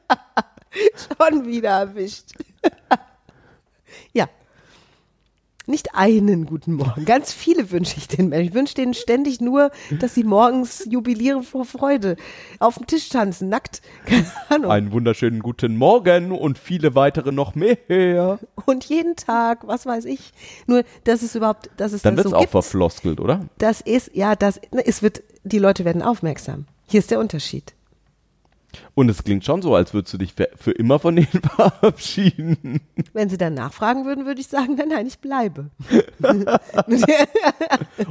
Schon 1.20 1.46
wieder 1.46 1.70
erwischt. 1.70 2.32
ja. 4.12 4.28
Nicht 5.66 5.95
einen 5.95 6.47
guten 6.47 6.75
Morgen. 6.75 7.04
Ganz 7.04 7.33
viele 7.33 7.71
wünsche 7.71 7.97
ich 7.97 8.09
den 8.09 8.28
Menschen. 8.31 8.49
Ich 8.49 8.54
wünsche 8.54 8.75
denen 8.75 8.95
ständig 8.95 9.40
nur, 9.40 9.71
dass 10.00 10.14
sie 10.14 10.25
morgens 10.25 10.87
jubilieren 10.90 11.45
vor 11.45 11.64
Freude. 11.64 12.16
Auf 12.59 12.76
dem 12.78 12.87
Tisch 12.87 13.09
tanzen, 13.09 13.49
nackt. 13.49 13.81
Keine 14.07 14.26
Ahnung. 14.49 14.71
Einen 14.73 14.92
wunderschönen 14.92 15.40
guten 15.40 15.76
Morgen 15.76 16.33
und 16.33 16.59
viele 16.59 16.95
weitere 16.97 17.31
noch 17.31 17.54
mehr. 17.54 18.38
Und 18.66 18.85
jeden 18.87 19.14
Tag, 19.14 19.66
was 19.66 19.87
weiß 19.87 20.04
ich. 20.07 20.33
Nur, 20.66 20.83
dass 21.04 21.23
es 21.23 21.35
überhaupt, 21.37 21.71
dass 21.76 21.92
es 21.92 22.02
Dann 22.02 22.16
das 22.16 22.25
wird's 22.25 22.31
so 22.31 22.37
auch 22.37 22.40
gibt. 22.40 22.50
verfloskelt, 22.52 23.21
oder? 23.21 23.47
Das 23.59 23.81
ist, 23.81 24.11
ja, 24.14 24.35
das, 24.35 24.61
ne, 24.73 24.85
es 24.85 25.02
wird, 25.02 25.23
die 25.45 25.59
Leute 25.59 25.85
werden 25.85 26.02
aufmerksam. 26.02 26.66
Hier 26.87 26.99
ist 26.99 27.11
der 27.12 27.21
Unterschied. 27.21 27.73
Und 28.94 29.08
es 29.08 29.25
klingt 29.25 29.44
schon 29.44 29.62
so, 29.62 29.75
als 29.75 29.94
würdest 29.94 30.12
du 30.12 30.18
dich 30.18 30.34
für, 30.34 30.70
immer 30.72 30.99
von 30.99 31.16
denen 31.16 31.28
verabschieden. 31.56 32.80
Wenn 33.14 33.30
sie 33.30 33.38
dann 33.38 33.54
nachfragen 33.54 34.04
würden, 34.04 34.26
würde 34.26 34.40
ich 34.40 34.49
sagen, 34.49 34.75
nein, 34.76 34.88
nein, 34.88 35.06
ich 35.06 35.18
bleibe. 35.18 35.70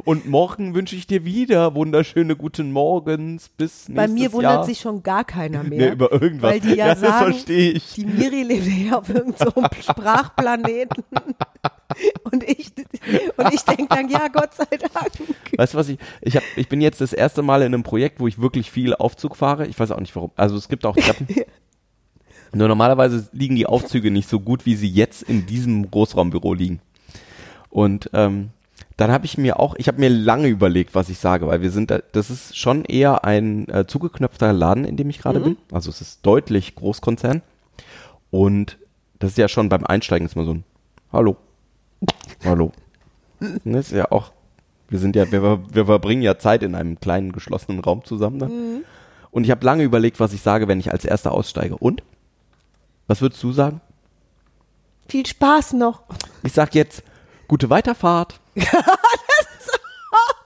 Und 0.05 0.25
morgen 0.27 0.73
wünsche 0.73 0.95
ich 0.95 1.05
dir 1.05 1.23
wieder 1.23 1.75
wunderschöne 1.75 2.35
guten 2.35 2.71
Morgens 2.71 3.49
bis 3.49 3.89
nächstes 3.89 3.95
Bei 3.95 4.07
mir 4.07 4.33
wundert 4.33 4.53
Jahr. 4.53 4.63
sich 4.65 4.79
schon 4.79 5.03
gar 5.03 5.23
keiner 5.23 5.63
mehr. 5.63 5.89
Nee, 5.89 5.93
über 5.93 6.11
irgendwas. 6.11 6.51
Weil 6.51 6.59
die 6.59 6.73
ja, 6.73 6.87
Ja, 6.91 6.95
sagen, 6.95 7.33
verstehe 7.33 7.71
ich. 7.71 7.93
die 7.93 8.05
Miri 8.05 8.41
lebt 8.41 8.65
ja 8.67 8.97
auf 8.97 9.09
irgendeinem 9.09 9.51
so 9.53 9.91
Sprachplaneten. 9.91 11.03
Und 12.23 12.43
ich, 12.43 12.71
und 13.37 13.53
ich 13.53 13.61
denke 13.63 13.87
dann, 13.89 14.09
ja, 14.09 14.27
Gott 14.29 14.53
sei 14.53 14.65
Dank. 14.77 15.11
Weißt 15.57 15.73
du 15.73 15.77
was 15.77 15.89
ich, 15.89 15.99
ich 16.21 16.37
hab, 16.37 16.43
ich 16.55 16.69
bin 16.69 16.81
jetzt 16.81 17.01
das 17.01 17.13
erste 17.13 17.41
Mal 17.41 17.61
in 17.61 17.73
einem 17.73 17.83
Projekt, 17.83 18.19
wo 18.19 18.27
ich 18.27 18.39
wirklich 18.41 18.71
viel 18.71 18.95
Aufzug 18.95 19.35
fahre. 19.35 19.67
Ich 19.67 19.79
weiß 19.79 19.91
auch 19.91 19.99
nicht 19.99 20.15
warum. 20.15 20.31
Also 20.35 20.55
es 20.55 20.69
gibt 20.71 20.85
auch 20.85 20.95
Treppen. 20.95 21.27
Nur 22.53 22.67
normalerweise 22.67 23.29
liegen 23.31 23.55
die 23.55 23.67
Aufzüge 23.67 24.09
nicht 24.09 24.27
so 24.27 24.39
gut, 24.39 24.65
wie 24.65 24.75
sie 24.75 24.89
jetzt 24.89 25.21
in 25.21 25.45
diesem 25.45 25.89
Großraumbüro 25.89 26.53
liegen. 26.53 26.81
Und 27.69 28.09
ähm, 28.13 28.49
dann 28.97 29.11
habe 29.11 29.25
ich 29.25 29.37
mir 29.37 29.59
auch, 29.59 29.75
ich 29.77 29.87
habe 29.87 29.99
mir 29.99 30.09
lange 30.09 30.47
überlegt, 30.47 30.93
was 30.95 31.09
ich 31.09 31.19
sage, 31.19 31.47
weil 31.47 31.61
wir 31.61 31.71
sind, 31.71 31.91
da, 31.91 31.99
das 32.11 32.29
ist 32.29 32.57
schon 32.57 32.83
eher 32.83 33.23
ein 33.23 33.69
äh, 33.69 33.85
zugeknöpfter 33.87 34.51
Laden, 34.51 34.83
in 34.83 34.97
dem 34.97 35.09
ich 35.09 35.19
gerade 35.19 35.39
bin. 35.39 35.57
Also 35.71 35.89
es 35.89 36.01
ist 36.01 36.25
deutlich 36.25 36.75
Großkonzern. 36.75 37.41
Und 38.31 38.77
das 39.19 39.31
ist 39.31 39.37
ja 39.37 39.47
schon 39.47 39.69
beim 39.69 39.85
Einsteigen 39.85 40.25
ist 40.25 40.35
mal 40.35 40.45
so 40.45 40.55
ein 40.55 40.63
Hallo. 41.13 41.37
Hallo. 42.43 42.71
Das 43.39 43.87
ist 43.87 43.91
ja 43.91 44.11
auch, 44.11 44.31
wir 44.89 44.99
sind 44.99 45.15
ja, 45.15 45.31
wir, 45.31 45.61
wir 45.73 45.85
verbringen 45.85 46.21
ja 46.21 46.37
Zeit 46.37 46.63
in 46.63 46.75
einem 46.75 46.99
kleinen 46.99 47.31
geschlossenen 47.31 47.79
Raum 47.79 48.03
zusammen. 48.03 48.39
Dann. 48.39 48.51
Und 49.31 49.43
ich 49.45 49.51
habe 49.51 49.65
lange 49.65 49.83
überlegt, 49.83 50.19
was 50.19 50.33
ich 50.33 50.41
sage, 50.41 50.67
wenn 50.67 50.79
ich 50.79 50.91
als 50.91 51.05
Erster 51.05 51.31
aussteige. 51.31 51.77
Und? 51.77 52.03
Was 53.07 53.21
würdest 53.21 53.41
du 53.43 53.51
sagen? 53.51 53.81
Viel 55.07 55.25
Spaß 55.25 55.73
noch. 55.73 56.03
Ich 56.43 56.53
sag 56.53 56.75
jetzt, 56.75 57.03
gute 57.47 57.69
Weiterfahrt. 57.69 58.39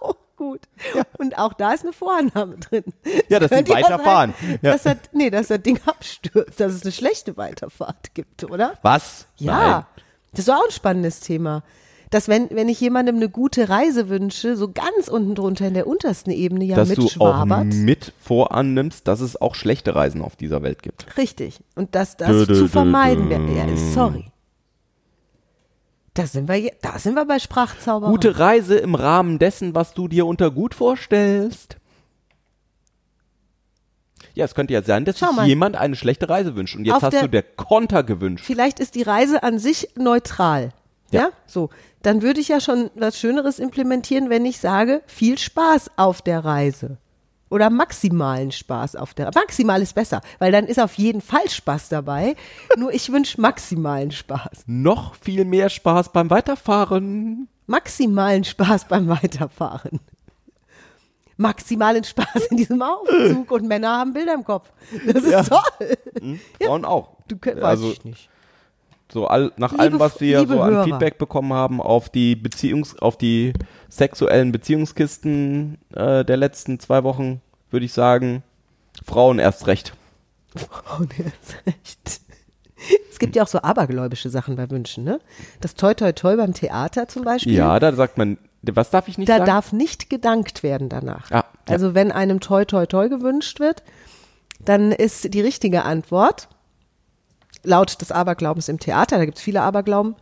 Oh, 0.02 0.14
gut. 0.36 0.60
gut. 0.94 1.08
Und 1.18 1.38
auch 1.38 1.54
da 1.54 1.72
ist 1.74 1.84
eine 1.84 1.94
Vorannahme 1.94 2.58
drin. 2.58 2.84
Ja, 3.30 3.40
dass 3.40 3.50
sie 3.50 3.56
könnte 3.56 3.74
weiterfahren. 3.74 4.34
sein, 4.40 4.60
Ja. 4.62 4.74
Dass 4.74 4.84
das, 4.84 4.98
nee, 5.14 5.30
dass 5.30 5.48
das 5.48 5.62
Ding 5.62 5.80
abstürzt, 5.86 6.60
dass 6.60 6.74
es 6.74 6.84
eine 6.84 6.92
schlechte 6.92 7.38
Weiterfahrt 7.38 8.14
gibt, 8.14 8.44
oder? 8.44 8.78
Was? 8.84 9.26
Ja, 9.38 9.72
Nein. 9.72 9.86
das 10.34 10.42
ist 10.42 10.50
auch 10.50 10.64
ein 10.64 10.72
spannendes 10.72 11.20
Thema. 11.22 11.64
Dass 12.12 12.28
wenn, 12.28 12.50
wenn 12.52 12.70
ich 12.70 12.80
jemandem 12.80 13.16
eine 13.16 13.30
gute 13.30 13.68
Reise 13.70 14.10
wünsche, 14.10 14.56
so 14.56 14.70
ganz 14.72 15.08
unten 15.08 15.36
drunter 15.36 15.68
in 15.68 15.74
der 15.74 15.88
untersten 15.88 16.32
Ebene 16.32 16.64
ja 16.66 16.76
Dass 16.76 16.90
du 16.90 16.94
auch 16.94 17.00
mitschwabert. 17.04 17.74
mit 17.74 18.14
vorannimmst, 18.22 19.08
dass 19.08 19.22
es 19.22 19.40
auch 19.42 19.56
schlechte 19.56 19.96
Reisen 19.96 20.22
auf 20.22 20.36
dieser 20.36 20.62
Welt 20.64 20.84
gibt. 20.84 21.18
Richtig. 21.18 21.60
Und 21.76 21.96
dass 21.96 22.16
das 22.18 22.30
Dö, 22.30 22.46
dö, 22.46 22.56
zu 22.56 22.68
vermeiden 22.68 23.30
wäre. 23.30 23.52
Ja, 23.54 23.66
sorry. 23.94 24.26
Da 26.14 26.26
sind 26.28 26.48
wir, 26.48 26.72
da 26.82 26.98
sind 26.98 27.16
wir 27.16 27.26
bei 27.26 27.40
Sprachzauberei. 27.40 28.10
Gute 28.12 28.40
Reise 28.40 28.78
im 28.78 28.96
Rahmen 28.96 29.38
dessen, 29.38 29.76
was 29.76 29.94
du 29.94 30.08
dir 30.08 30.26
unter 30.26 30.50
gut 30.52 30.74
vorstellst. 30.74 31.76
Ja, 34.34 34.46
es 34.46 34.54
könnte 34.56 34.74
ja 34.74 34.82
sein, 34.82 35.06
dass 35.06 35.20
sich 35.20 35.28
jemand 35.46 35.76
eine 35.76 35.96
schlechte 35.96 36.30
Reise 36.30 36.56
wünscht. 36.56 36.76
Und 36.76 36.86
jetzt 36.86 36.96
Auf 36.96 37.04
hast 37.04 37.14
der- 37.14 37.22
du 37.24 37.30
der 37.30 37.44
Konter 37.44 38.04
gewünscht. 38.04 38.44
Vielleicht 38.46 38.80
ist 38.80 38.96
die 38.96 39.02
Reise 39.02 39.44
an 39.44 39.60
sich 39.60 39.90
neutral. 39.98 40.72
Ja. 41.16 41.22
Ja. 41.22 41.30
so. 41.48 41.70
Dann 42.02 42.22
würde 42.22 42.40
ich 42.40 42.50
ja 42.50 42.60
schon 42.60 42.92
was 42.96 43.20
Schöneres 43.20 43.58
implementieren, 43.58 44.30
wenn 44.30 44.46
ich 44.46 44.60
sage, 44.60 45.02
viel 45.08 45.38
Spaß 45.38 45.92
auf 45.98 46.22
der 46.22 46.46
Reise. 46.46 46.98
Oder 47.50 47.70
maximalen 47.70 48.52
Spaß 48.52 48.96
auf 48.96 49.14
der 49.14 49.32
Maximal 49.34 49.82
ist 49.82 49.96
besser, 49.96 50.22
weil 50.40 50.52
dann 50.52 50.66
ist 50.66 50.80
auf 50.80 50.96
jeden 50.96 51.22
Fall 51.22 51.48
Spaß 51.50 51.90
dabei. 51.90 52.36
Nur 52.78 52.94
ich 52.94 53.12
wünsche 53.12 53.40
maximalen 53.40 54.12
Spaß. 54.12 54.64
Noch 54.66 55.16
viel 55.16 55.46
mehr 55.46 55.70
Spaß 55.70 56.12
beim 56.12 56.30
Weiterfahren. 56.30 57.48
Maximalen 57.68 58.44
Spaß 58.44 58.88
beim 58.88 59.08
Weiterfahren. 59.08 60.00
Maximalen 61.38 62.04
Spaß 62.04 62.48
in 62.50 62.58
diesem 62.58 62.82
Aufzug 62.82 63.52
und 63.52 63.68
Männer 63.68 64.00
haben 64.00 64.14
Bilder 64.14 64.34
im 64.34 64.44
Kopf. 64.44 64.72
Das 65.06 65.24
ist 65.24 65.50
toll. 65.50 66.38
Frauen 66.62 66.86
auch. 66.86 67.18
Du 67.28 67.38
könnt, 67.38 67.58
weiß 67.58 67.66
also 67.66 67.92
ich 67.92 68.04
nicht. 68.06 68.30
So 69.12 69.28
all, 69.28 69.52
nach 69.58 69.72
Liebe 69.72 69.84
allem, 69.84 70.00
was 70.00 70.20
wir 70.20 70.48
so 70.48 70.62
an 70.62 70.72
Hörer. 70.72 70.84
Feedback 70.84 71.18
bekommen 71.18 71.54
haben 71.54 71.82
auf 71.82 72.10
die 72.10 72.36
Beziehungs, 72.36 72.98
auf 73.00 73.18
die 73.18 73.54
sexuellen 73.90 74.52
Beziehungskisten 74.52 75.78
äh, 75.94 76.26
der 76.26 76.38
letzten 76.38 76.80
zwei 76.80 77.04
Wochen, 77.04 77.42
würde 77.70 77.86
ich 77.86 77.94
sagen, 77.94 78.44
Frauen 79.06 79.40
erst 79.40 79.68
recht. 79.68 79.94
Nee, 81.00 81.26
ist 81.42 81.56
recht. 81.68 82.22
Es 83.12 83.20
gibt 83.20 83.36
ja 83.36 83.44
auch 83.44 83.48
so 83.48 83.62
abergläubische 83.62 84.30
Sachen 84.30 84.56
bei 84.56 84.70
Wünschen, 84.70 85.04
ne? 85.04 85.20
Das 85.62 85.76
Toi 85.76 85.94
Toi 85.94 86.12
Toi 86.12 86.36
beim 86.36 86.54
Theater 86.54 87.08
zum 87.08 87.24
Beispiel. 87.24 87.54
Ja, 87.54 87.80
da 87.80 87.94
sagt 87.94 88.18
man, 88.18 88.38
was 88.62 88.90
darf 88.90 89.08
ich 89.08 89.18
nicht 89.18 89.30
Da 89.30 89.36
sagen? 89.36 89.46
darf 89.46 89.72
nicht 89.74 90.10
gedankt 90.10 90.64
werden 90.64 90.90
danach. 90.90 91.32
Ah, 91.32 91.36
ja. 91.36 91.46
Also 91.68 91.94
wenn 91.94 92.12
einem 92.12 92.40
Toi 92.40 92.66
Toi 92.66 92.86
Toi 92.86 93.10
gewünscht 93.10 93.60
wird, 93.60 93.84
dann 94.60 94.92
ist 94.92 95.34
die 95.34 95.42
richtige 95.42 95.84
Antwort, 95.84 96.48
laut 97.66 98.00
des 98.02 98.12
Aberglaubens 98.12 98.70
im 98.70 98.80
Theater, 98.80 99.18
da 99.18 99.26
gibt 99.26 99.38
es 99.38 99.44
viele 99.44 99.62
Aberglauben, 99.62 100.16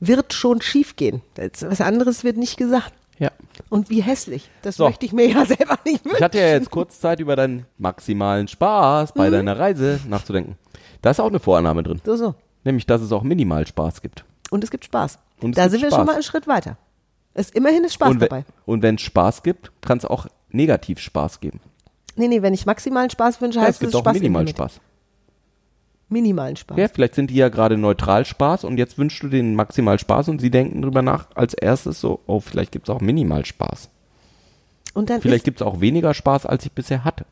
wird 0.00 0.32
schon 0.32 0.60
schiefgehen. 0.60 1.22
Was 1.60 1.80
anderes 1.80 2.24
wird 2.24 2.36
nicht 2.36 2.56
gesagt. 2.56 2.92
ja. 3.18 3.30
Und 3.68 3.90
wie 3.90 4.02
hässlich. 4.02 4.48
Das 4.62 4.76
So. 4.76 4.84
möchte 4.86 5.04
ich 5.06 5.12
mir 5.12 5.28
ja 5.28 5.44
selber 5.46 5.78
nicht 5.84 6.04
wünschen. 6.04 6.16
Ich 6.16 6.22
hatte 6.22 6.38
ja 6.38 6.48
jetzt 6.48 6.70
kurz 6.70 6.98
Zeit, 7.00 7.20
über 7.20 7.36
deinen 7.36 7.66
maximalen 7.78 8.48
Spaß 8.48 9.14
Mhm. 9.14 9.18
bei 9.18 9.30
deiner 9.30 9.58
Reise 9.58 10.00
nachzudenken. 10.08 10.56
Da 11.02 11.10
ist 11.10 11.20
auch 11.20 11.28
eine 11.28 11.38
Vorannahme 11.40 11.82
drin. 11.82 12.00
So, 12.04 12.16
so. 12.16 12.34
Nämlich, 12.64 12.86
dass 12.86 13.02
es 13.02 13.12
auch 13.12 13.22
minimal 13.22 13.66
Spaß 13.66 14.02
gibt. 14.02 14.24
Und 14.50 14.64
es 14.64 14.70
gibt 14.70 14.84
Spaß. 14.84 15.18
Und 15.40 15.50
es 15.50 15.56
da 15.56 15.68
sind 15.68 15.82
wir 15.82 15.88
Spaß. 15.88 15.98
schon 15.98 16.06
mal 16.06 16.14
einen 16.14 16.22
Schritt 16.22 16.46
weiter. 16.46 16.76
Es, 17.34 17.50
immerhin 17.50 17.84
ist 17.84 17.94
Spaß 17.94 18.10
und, 18.10 18.22
dabei. 18.22 18.44
und 18.66 18.82
wenn 18.82 18.96
es 18.96 19.00
Spaß 19.02 19.42
gibt, 19.42 19.70
kann 19.82 19.98
es 19.98 20.04
auch 20.04 20.26
negativ 20.50 20.98
Spaß 20.98 21.40
geben. 21.40 21.60
Nee, 22.16 22.28
nee, 22.28 22.42
wenn 22.42 22.52
ich 22.54 22.66
maximalen 22.66 23.10
Spaß 23.10 23.40
wünsche, 23.40 23.58
Ja, 23.58 23.64
es 23.64 23.68
heißt 23.68 23.80
gibt 23.80 23.90
es 23.90 23.96
auch 23.96 24.00
Spaß 24.00 24.14
minimal. 24.14 24.46
Spaß. 24.48 24.80
Minimalen 26.12 26.56
Spaß. 26.56 26.76
Ja, 26.78 26.88
vielleicht 26.88 27.14
sind 27.14 27.30
die 27.30 27.34
ja 27.36 27.48
gerade 27.48 27.76
neutral 27.76 28.24
Spaß 28.24 28.64
und 28.64 28.78
jetzt 28.78 28.98
wünschst 28.98 29.22
du 29.22 29.28
denen 29.28 29.54
maximal 29.54 29.98
Spaß 29.98 30.28
und 30.28 30.40
sie 30.40 30.50
denken 30.50 30.82
drüber 30.82 31.02
nach 31.02 31.26
als 31.34 31.54
erstes 31.54 32.00
so, 32.00 32.20
oh, 32.26 32.40
vielleicht 32.40 32.70
gibt 32.72 32.88
es 32.88 32.94
auch 32.94 33.00
minimal 33.00 33.44
Spaß. 33.44 33.88
Und 34.94 35.08
dann 35.10 35.20
Vielleicht 35.22 35.44
gibt 35.44 35.60
es 35.60 35.66
auch 35.66 35.80
weniger 35.80 36.12
Spaß, 36.14 36.44
als 36.46 36.66
ich 36.66 36.72
bisher 36.72 37.04
hatte. 37.04 37.24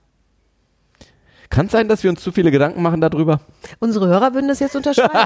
Kann 1.50 1.66
es 1.66 1.72
sein, 1.72 1.88
dass 1.88 2.02
wir 2.04 2.10
uns 2.10 2.22
zu 2.22 2.32
viele 2.32 2.50
Gedanken 2.50 2.80
machen 2.80 3.00
darüber? 3.00 3.40
unsere 3.80 4.06
Hörer 4.06 4.32
würden 4.34 4.48
das 4.48 4.60
jetzt 4.60 4.76
unterschreiben. 4.76 5.10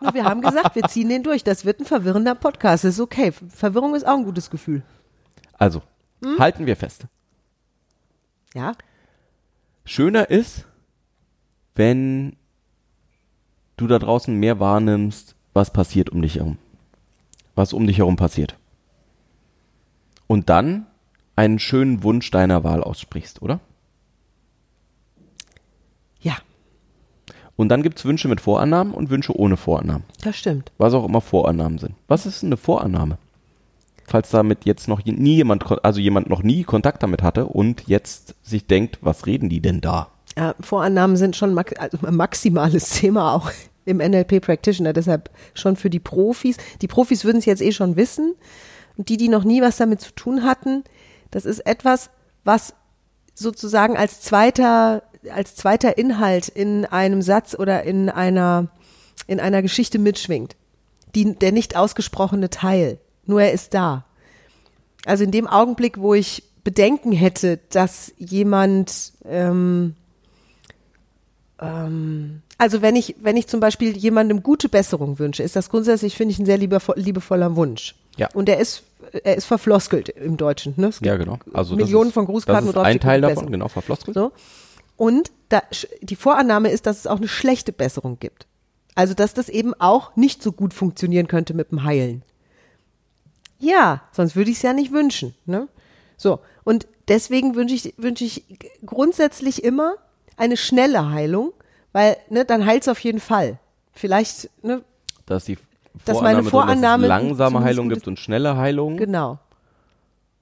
Nur 0.00 0.14
wir 0.14 0.24
haben 0.24 0.40
gesagt, 0.40 0.74
wir 0.74 0.82
ziehen 0.84 1.08
den 1.08 1.22
durch. 1.22 1.44
Das 1.44 1.64
wird 1.64 1.80
ein 1.80 1.84
verwirrender 1.86 2.34
Podcast. 2.34 2.84
Das 2.84 2.94
ist 2.94 3.00
okay. 3.00 3.32
Verwirrung 3.32 3.94
ist 3.94 4.06
auch 4.06 4.16
ein 4.16 4.24
gutes 4.24 4.50
Gefühl. 4.50 4.82
Also, 5.58 5.82
Hm? 6.22 6.38
halten 6.38 6.66
wir 6.66 6.76
fest. 6.76 7.04
Ja? 8.54 8.72
Schöner 9.88 10.28
ist, 10.30 10.66
wenn 11.74 12.36
du 13.76 13.86
da 13.86 13.98
draußen 13.98 14.34
mehr 14.34 14.60
wahrnimmst, 14.60 15.34
was 15.54 15.72
passiert 15.72 16.10
um 16.10 16.20
dich 16.20 16.36
herum. 16.36 16.58
Was 17.54 17.72
um 17.72 17.86
dich 17.86 17.98
herum 17.98 18.16
passiert. 18.16 18.56
Und 20.26 20.50
dann 20.50 20.86
einen 21.36 21.58
schönen 21.58 22.02
Wunsch 22.02 22.30
deiner 22.30 22.64
Wahl 22.64 22.82
aussprichst, 22.82 23.40
oder? 23.40 23.60
Ja, 26.20 26.36
Und 27.56 27.70
dann 27.70 27.82
gibt's 27.82 28.04
Wünsche 28.04 28.28
mit 28.28 28.40
Vorannahmen 28.40 28.92
und 28.92 29.08
Wünsche 29.08 29.34
ohne 29.36 29.56
Vorannahmen. 29.56 30.04
das 30.22 30.36
stimmt. 30.36 30.70
Was 30.78 30.92
auch 30.94 31.04
immer 31.04 31.20
Vorannahmen 31.20 31.78
sind. 31.78 31.94
Was 32.08 32.26
ist 32.26 32.44
eine 32.44 32.56
Vorannahme? 32.56 33.18
Falls 34.08 34.30
damit 34.30 34.64
jetzt 34.64 34.88
noch 34.88 35.04
nie 35.04 35.36
jemand, 35.36 35.84
also 35.84 36.00
jemand 36.00 36.30
noch 36.30 36.42
nie 36.42 36.64
Kontakt 36.64 37.02
damit 37.02 37.22
hatte 37.22 37.44
und 37.44 37.88
jetzt 37.88 38.34
sich 38.42 38.66
denkt, 38.66 38.98
was 39.02 39.26
reden 39.26 39.50
die 39.50 39.60
denn 39.60 39.82
da? 39.82 40.08
Ja, 40.34 40.54
Vorannahmen 40.60 41.18
sind 41.18 41.36
schon 41.36 41.52
max 41.52 41.74
also 41.74 41.98
maximales 42.10 42.88
Thema 43.00 43.34
auch 43.34 43.50
im 43.84 43.98
NLP 43.98 44.40
Practitioner, 44.40 44.94
deshalb 44.94 45.28
schon 45.52 45.76
für 45.76 45.90
die 45.90 46.00
Profis. 46.00 46.56
Die 46.80 46.88
Profis 46.88 47.26
würden 47.26 47.36
es 47.36 47.44
jetzt 47.44 47.60
eh 47.60 47.72
schon 47.72 47.96
wissen. 47.96 48.34
Und 48.96 49.10
die, 49.10 49.18
die 49.18 49.28
noch 49.28 49.44
nie 49.44 49.60
was 49.60 49.76
damit 49.76 50.00
zu 50.00 50.12
tun 50.14 50.42
hatten, 50.42 50.84
das 51.30 51.44
ist 51.44 51.60
etwas, 51.66 52.08
was 52.44 52.74
sozusagen 53.34 53.94
als 53.98 54.22
zweiter, 54.22 55.02
als 55.30 55.54
zweiter 55.54 55.98
Inhalt 55.98 56.48
in 56.48 56.86
einem 56.86 57.20
Satz 57.20 57.54
oder 57.54 57.82
in 57.82 58.08
einer, 58.08 58.68
in 59.26 59.38
einer 59.38 59.60
Geschichte 59.60 59.98
mitschwingt. 59.98 60.56
Die, 61.14 61.34
der 61.34 61.52
nicht 61.52 61.76
ausgesprochene 61.76 62.48
Teil. 62.48 62.98
Nur 63.28 63.42
er 63.42 63.52
ist 63.52 63.74
da. 63.74 64.04
Also 65.04 65.22
in 65.22 65.30
dem 65.30 65.46
Augenblick, 65.46 65.98
wo 65.98 66.14
ich 66.14 66.42
Bedenken 66.64 67.12
hätte, 67.12 67.60
dass 67.70 68.12
jemand, 68.18 69.12
ähm, 69.24 69.94
ähm, 71.60 72.42
also 72.56 72.82
wenn 72.82 72.96
ich, 72.96 73.16
wenn 73.20 73.36
ich 73.36 73.46
zum 73.46 73.60
Beispiel 73.60 73.96
jemandem 73.96 74.42
gute 74.42 74.68
Besserung 74.68 75.18
wünsche, 75.18 75.42
ist 75.42 75.54
das 75.56 75.70
grundsätzlich, 75.70 76.16
finde 76.16 76.32
ich, 76.32 76.38
ein 76.38 76.46
sehr 76.46 76.58
liebevo 76.58 76.94
liebevoller 76.96 77.54
Wunsch. 77.54 77.94
Ja. 78.16 78.28
Und 78.34 78.48
er 78.48 78.58
ist, 78.58 78.82
er 79.22 79.36
ist 79.36 79.44
verfloskelt 79.44 80.08
im 80.08 80.36
Deutschen. 80.36 80.74
Ne? 80.76 80.90
Ja, 81.02 81.16
genau. 81.16 81.38
Also 81.52 81.76
Millionen 81.76 82.08
ist, 82.08 82.14
von 82.14 82.26
Grußkarten, 82.26 82.72
Das 82.72 82.74
ist 82.74 82.82
ein 82.82 82.98
Teil 83.00 83.20
davon, 83.20 83.34
Besserung. 83.34 83.52
genau, 83.52 83.68
verfloskelt. 83.68 84.14
So. 84.14 84.32
Und 84.96 85.30
da, 85.50 85.62
die 86.02 86.16
Vorannahme 86.16 86.70
ist, 86.70 86.86
dass 86.86 86.98
es 86.98 87.06
auch 87.06 87.18
eine 87.18 87.28
schlechte 87.28 87.72
Besserung 87.72 88.18
gibt. 88.18 88.46
Also, 88.94 89.14
dass 89.14 89.32
das 89.32 89.48
eben 89.48 89.74
auch 89.74 90.16
nicht 90.16 90.42
so 90.42 90.50
gut 90.50 90.74
funktionieren 90.74 91.28
könnte 91.28 91.54
mit 91.54 91.70
dem 91.70 91.84
Heilen. 91.84 92.22
Ja, 93.58 94.02
sonst 94.12 94.36
würde 94.36 94.50
ich 94.50 94.56
es 94.56 94.62
ja 94.62 94.72
nicht 94.72 94.92
wünschen. 94.92 95.34
Ne? 95.46 95.68
So, 96.16 96.40
und 96.64 96.86
deswegen 97.08 97.54
wünsche 97.54 97.74
ich, 97.74 97.94
wünsche 97.96 98.24
ich 98.24 98.44
grundsätzlich 98.84 99.64
immer 99.64 99.94
eine 100.36 100.56
schnelle 100.56 101.10
Heilung, 101.10 101.52
weil 101.92 102.16
ne, 102.30 102.44
dann 102.44 102.66
heilt 102.66 102.82
es 102.82 102.88
auf 102.88 103.00
jeden 103.00 103.20
Fall. 103.20 103.58
Vielleicht, 103.92 104.50
ne, 104.62 104.82
Dass 105.26 105.44
die 105.46 105.58
Dass 106.04 106.20
meine 106.20 106.42
Vorannahme, 106.44 106.44
dass 106.44 106.50
Vorannahme 106.50 107.02
es 107.04 107.08
langsame 107.08 107.60
Heilung 107.64 107.88
gibt 107.88 108.06
und 108.06 108.18
schnelle 108.18 108.56
Heilung. 108.56 108.96
genau. 108.96 109.38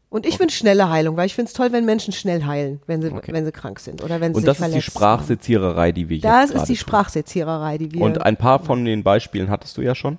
Und 0.08 0.24
ich 0.24 0.38
wünsche 0.38 0.56
schnelle 0.56 0.88
Heilung, 0.88 1.16
weil 1.16 1.26
ich 1.26 1.34
finde 1.34 1.48
es 1.48 1.52
toll, 1.52 1.72
wenn 1.72 1.84
Menschen 1.84 2.12
schnell 2.12 2.44
heilen, 2.44 2.80
wenn 2.86 3.02
sie, 3.02 3.10
Okay. 3.10 3.32
wenn 3.32 3.44
sie 3.44 3.50
krank 3.52 3.80
sind 3.80 4.02
oder 4.04 4.20
wenn 4.20 4.32
sie 4.32 4.38
Und 4.38 4.46
das 4.46 4.60
ist 4.60 4.74
die. 4.74 4.80
Sprachseziererei, 4.80 5.90
die 5.92 6.08
wir 6.08 6.20
Das 6.20 6.32
jetzt 6.42 6.44
ist 6.50 6.52
gerade 6.54 6.66
die 6.68 6.72
tun. 6.74 6.78
Sprachsetziererei, 6.80 7.78
die 7.78 7.92
wir. 7.92 8.00
Und 8.02 8.22
ein 8.22 8.36
paar 8.36 8.60
von 8.60 8.84
den 8.84 9.02
Beispielen 9.02 9.50
hattest 9.50 9.76
du 9.76 9.82
ja 9.82 9.94
schon. 9.94 10.18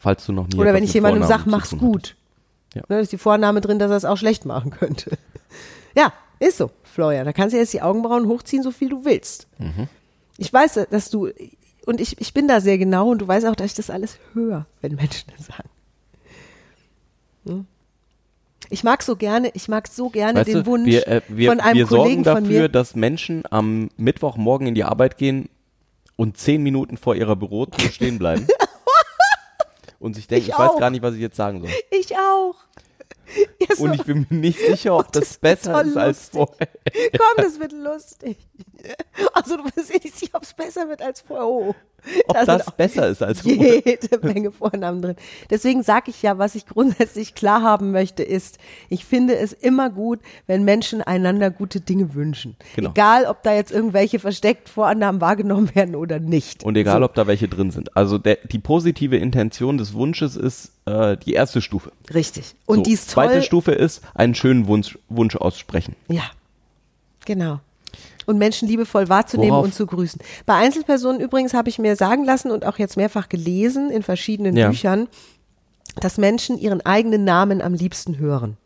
Falls 0.00 0.26
du 0.26 0.32
noch 0.32 0.48
nie 0.48 0.58
oder 0.58 0.74
wenn 0.74 0.84
ich 0.84 0.92
jemandem 0.94 1.24
sage, 1.24 1.44
mach's 1.46 1.76
gut. 1.76 2.16
Ja. 2.74 2.82
Ne, 2.88 3.00
ist 3.00 3.12
die 3.12 3.18
Vorname 3.18 3.60
drin, 3.60 3.78
dass 3.78 3.90
er 3.90 3.96
es 3.96 4.04
auch 4.04 4.16
schlecht 4.16 4.44
machen 4.44 4.70
könnte. 4.70 5.16
Ja, 5.96 6.12
ist 6.38 6.58
so, 6.58 6.70
Florian. 6.84 7.24
Da 7.24 7.32
kannst 7.32 7.54
du 7.54 7.58
jetzt 7.58 7.72
die 7.72 7.82
Augenbrauen 7.82 8.28
hochziehen, 8.28 8.62
so 8.62 8.70
viel 8.70 8.88
du 8.88 9.04
willst. 9.04 9.48
Mhm. 9.58 9.88
Ich 10.36 10.52
weiß, 10.52 10.86
dass 10.90 11.10
du, 11.10 11.30
und 11.86 12.00
ich, 12.00 12.20
ich 12.20 12.32
bin 12.34 12.46
da 12.46 12.60
sehr 12.60 12.78
genau 12.78 13.10
und 13.10 13.18
du 13.22 13.26
weißt 13.26 13.46
auch, 13.46 13.56
dass 13.56 13.68
ich 13.68 13.74
das 13.74 13.90
alles 13.90 14.18
höre, 14.32 14.66
wenn 14.80 14.94
Menschen 14.94 15.32
das 15.36 15.46
sagen. 15.46 15.68
Hm? 17.46 17.66
Ich 18.70 18.84
mag 18.84 19.02
so 19.02 19.16
gerne, 19.16 19.50
ich 19.54 19.68
mag 19.68 19.88
so 19.88 20.10
gerne 20.10 20.40
Weißt 20.40 20.48
den 20.48 20.58
du, 20.58 20.66
Wunsch 20.66 20.86
wir, 20.86 21.08
äh, 21.08 21.22
wir, 21.28 21.50
von 21.50 21.60
einem 21.60 21.78
wir 21.78 21.86
Kollegen 21.86 22.22
sorgen 22.22 22.36
von 22.36 22.44
dafür, 22.44 22.62
mir. 22.62 22.68
dass 22.68 22.94
Menschen 22.94 23.42
am 23.50 23.88
Mittwochmorgen 23.96 24.66
in 24.66 24.74
die 24.74 24.84
Arbeit 24.84 25.16
gehen 25.16 25.48
und 26.16 26.36
zehn 26.36 26.62
Minuten 26.62 26.96
vor 26.96 27.16
ihrer 27.16 27.34
Bürotür 27.34 27.90
stehen 27.90 28.18
bleiben 28.18 28.46
und 29.98 30.14
sich 30.14 30.26
denken, 30.26 30.46
Ich 30.46 30.52
ich, 30.52 30.58
weiß 30.58 30.78
gar 30.78 30.90
nicht, 30.90 31.02
was 31.02 31.14
ich 31.14 31.20
jetzt 31.20 31.36
sagen 31.36 31.60
soll. 31.60 31.70
Ich 31.90 32.16
auch. 32.16 32.54
Ja, 33.60 33.76
so. 33.76 33.84
Und 33.84 33.94
ich 33.94 34.04
bin 34.04 34.26
mir 34.30 34.38
nicht 34.38 34.58
sicher, 34.58 34.96
ob 34.96 35.12
das 35.12 35.38
das 35.38 35.42
wird 35.42 35.42
besser 35.42 35.82
ist 35.84 35.96
als 35.98 36.28
vorher. 36.30 36.68
Komm, 37.18 37.44
das 37.44 37.60
wird 37.60 37.72
lustig. 37.72 38.38
Also 39.34 39.58
du 39.58 39.64
bist 39.64 39.92
dir 39.92 40.00
nicht 40.02 40.16
sicher, 40.16 40.34
ob 40.36 40.44
es 40.44 40.54
besser 40.54 40.88
wird 40.88 41.02
als 41.02 41.20
vorher. 41.20 41.46
Oh. 41.46 41.74
Ob 42.26 42.34
Da 42.34 42.44
das 42.44 42.70
besser 42.72 43.08
ist 43.08 43.22
als 43.22 43.42
jede 43.44 44.18
Menge 44.22 44.50
Vornamen 44.52 45.02
drin. 45.02 45.16
Deswegen 45.50 45.82
sage 45.82 46.10
ich 46.10 46.22
ja, 46.22 46.38
was 46.38 46.54
ich 46.54 46.66
grundsätzlich 46.66 47.34
klar 47.34 47.62
haben 47.62 47.90
möchte, 47.90 48.22
ist, 48.22 48.58
ich 48.88 49.04
finde 49.04 49.36
es 49.36 49.52
immer 49.52 49.90
gut, 49.90 50.20
wenn 50.46 50.64
Menschen 50.64 51.02
einander 51.02 51.50
gute 51.50 51.80
Dinge 51.80 52.14
wünschen. 52.14 52.56
Genau. 52.76 52.90
Egal, 52.90 53.26
ob 53.26 53.42
da 53.42 53.54
jetzt 53.54 53.72
irgendwelche 53.72 54.18
versteckt 54.18 54.68
Vorannahmen 54.68 55.20
wahrgenommen 55.20 55.74
werden 55.74 55.94
oder 55.94 56.18
nicht. 56.18 56.64
Und 56.64 56.76
egal, 56.76 57.00
so, 57.00 57.04
ob 57.04 57.14
da 57.14 57.26
welche 57.26 57.48
drin 57.48 57.70
sind. 57.70 57.96
Also 57.96 58.18
der, 58.18 58.38
die 58.50 58.58
positive 58.58 59.16
Intention 59.16 59.78
des 59.78 59.94
Wunsches 59.94 60.36
ist 60.36 60.72
äh, 60.86 61.16
die 61.16 61.32
erste 61.32 61.60
Stufe. 61.60 61.92
Richtig. 62.12 62.54
Und 62.66 62.78
so, 62.78 62.82
die 62.84 62.92
ist 62.92 63.10
toll. 63.10 63.26
Zweite 63.26 63.42
Stufe 63.42 63.72
ist 63.72 64.02
einen 64.14 64.34
schönen 64.34 64.66
Wunsch, 64.66 64.98
Wunsch 65.08 65.36
aussprechen. 65.36 65.94
Ja, 66.08 66.24
genau. 67.24 67.60
Und 68.28 68.36
Menschen 68.36 68.68
liebevoll 68.68 69.08
wahrzunehmen 69.08 69.52
Worauf- 69.52 69.64
und 69.64 69.74
zu 69.74 69.86
grüßen. 69.86 70.20
Bei 70.44 70.54
Einzelpersonen 70.56 71.18
übrigens 71.18 71.54
habe 71.54 71.70
ich 71.70 71.78
mir 71.78 71.96
sagen 71.96 72.26
lassen 72.26 72.50
und 72.50 72.66
auch 72.66 72.78
jetzt 72.78 72.98
mehrfach 72.98 73.30
gelesen 73.30 73.90
in 73.90 74.02
verschiedenen 74.02 74.54
Ja. 74.54 74.68
Büchern, 74.68 75.08
dass 76.02 76.18
Menschen 76.18 76.58
ihren 76.58 76.84
eigenen 76.84 77.24
Namen 77.24 77.62
am 77.62 77.72
liebsten 77.72 78.18
hören. 78.18 78.58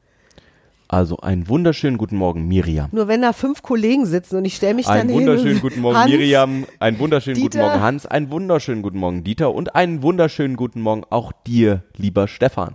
Also 0.88 1.18
einen 1.18 1.48
wunderschönen 1.48 1.96
guten 1.96 2.16
Morgen, 2.16 2.48
Miriam. 2.48 2.88
Nur 2.90 3.07
wenn 3.07 3.22
da 3.22 3.33
fünf 3.33 3.62
Kollegen 3.62 4.05
sitzen 4.05 4.37
und 4.37 4.44
ich 4.46 4.57
stelle 4.57 4.75
mich 4.75 4.87
dann 4.87 4.98
Einen 4.98 5.11
hin 5.11 5.18
wunderschönen 5.20 5.55
und 5.55 5.62
guten 5.62 5.81
Morgen, 5.81 5.96
Hans, 5.96 6.11
Miriam. 6.11 6.66
Einen 6.81 6.98
wunderschönen 6.98 7.40
guten 7.40 7.51
Dieter. 7.53 7.64
Morgen, 7.64 7.81
Hans. 7.81 8.05
Einen 8.05 8.31
wunderschönen 8.33 8.83
guten 8.83 8.98
Morgen, 8.98 9.22
Dieter. 9.22 9.55
Und 9.55 9.77
einen 9.77 10.03
wunderschönen 10.03 10.57
guten 10.57 10.81
Morgen 10.81 11.05
auch 11.09 11.31
dir, 11.46 11.85
lieber 11.96 12.27
Stefan. 12.27 12.75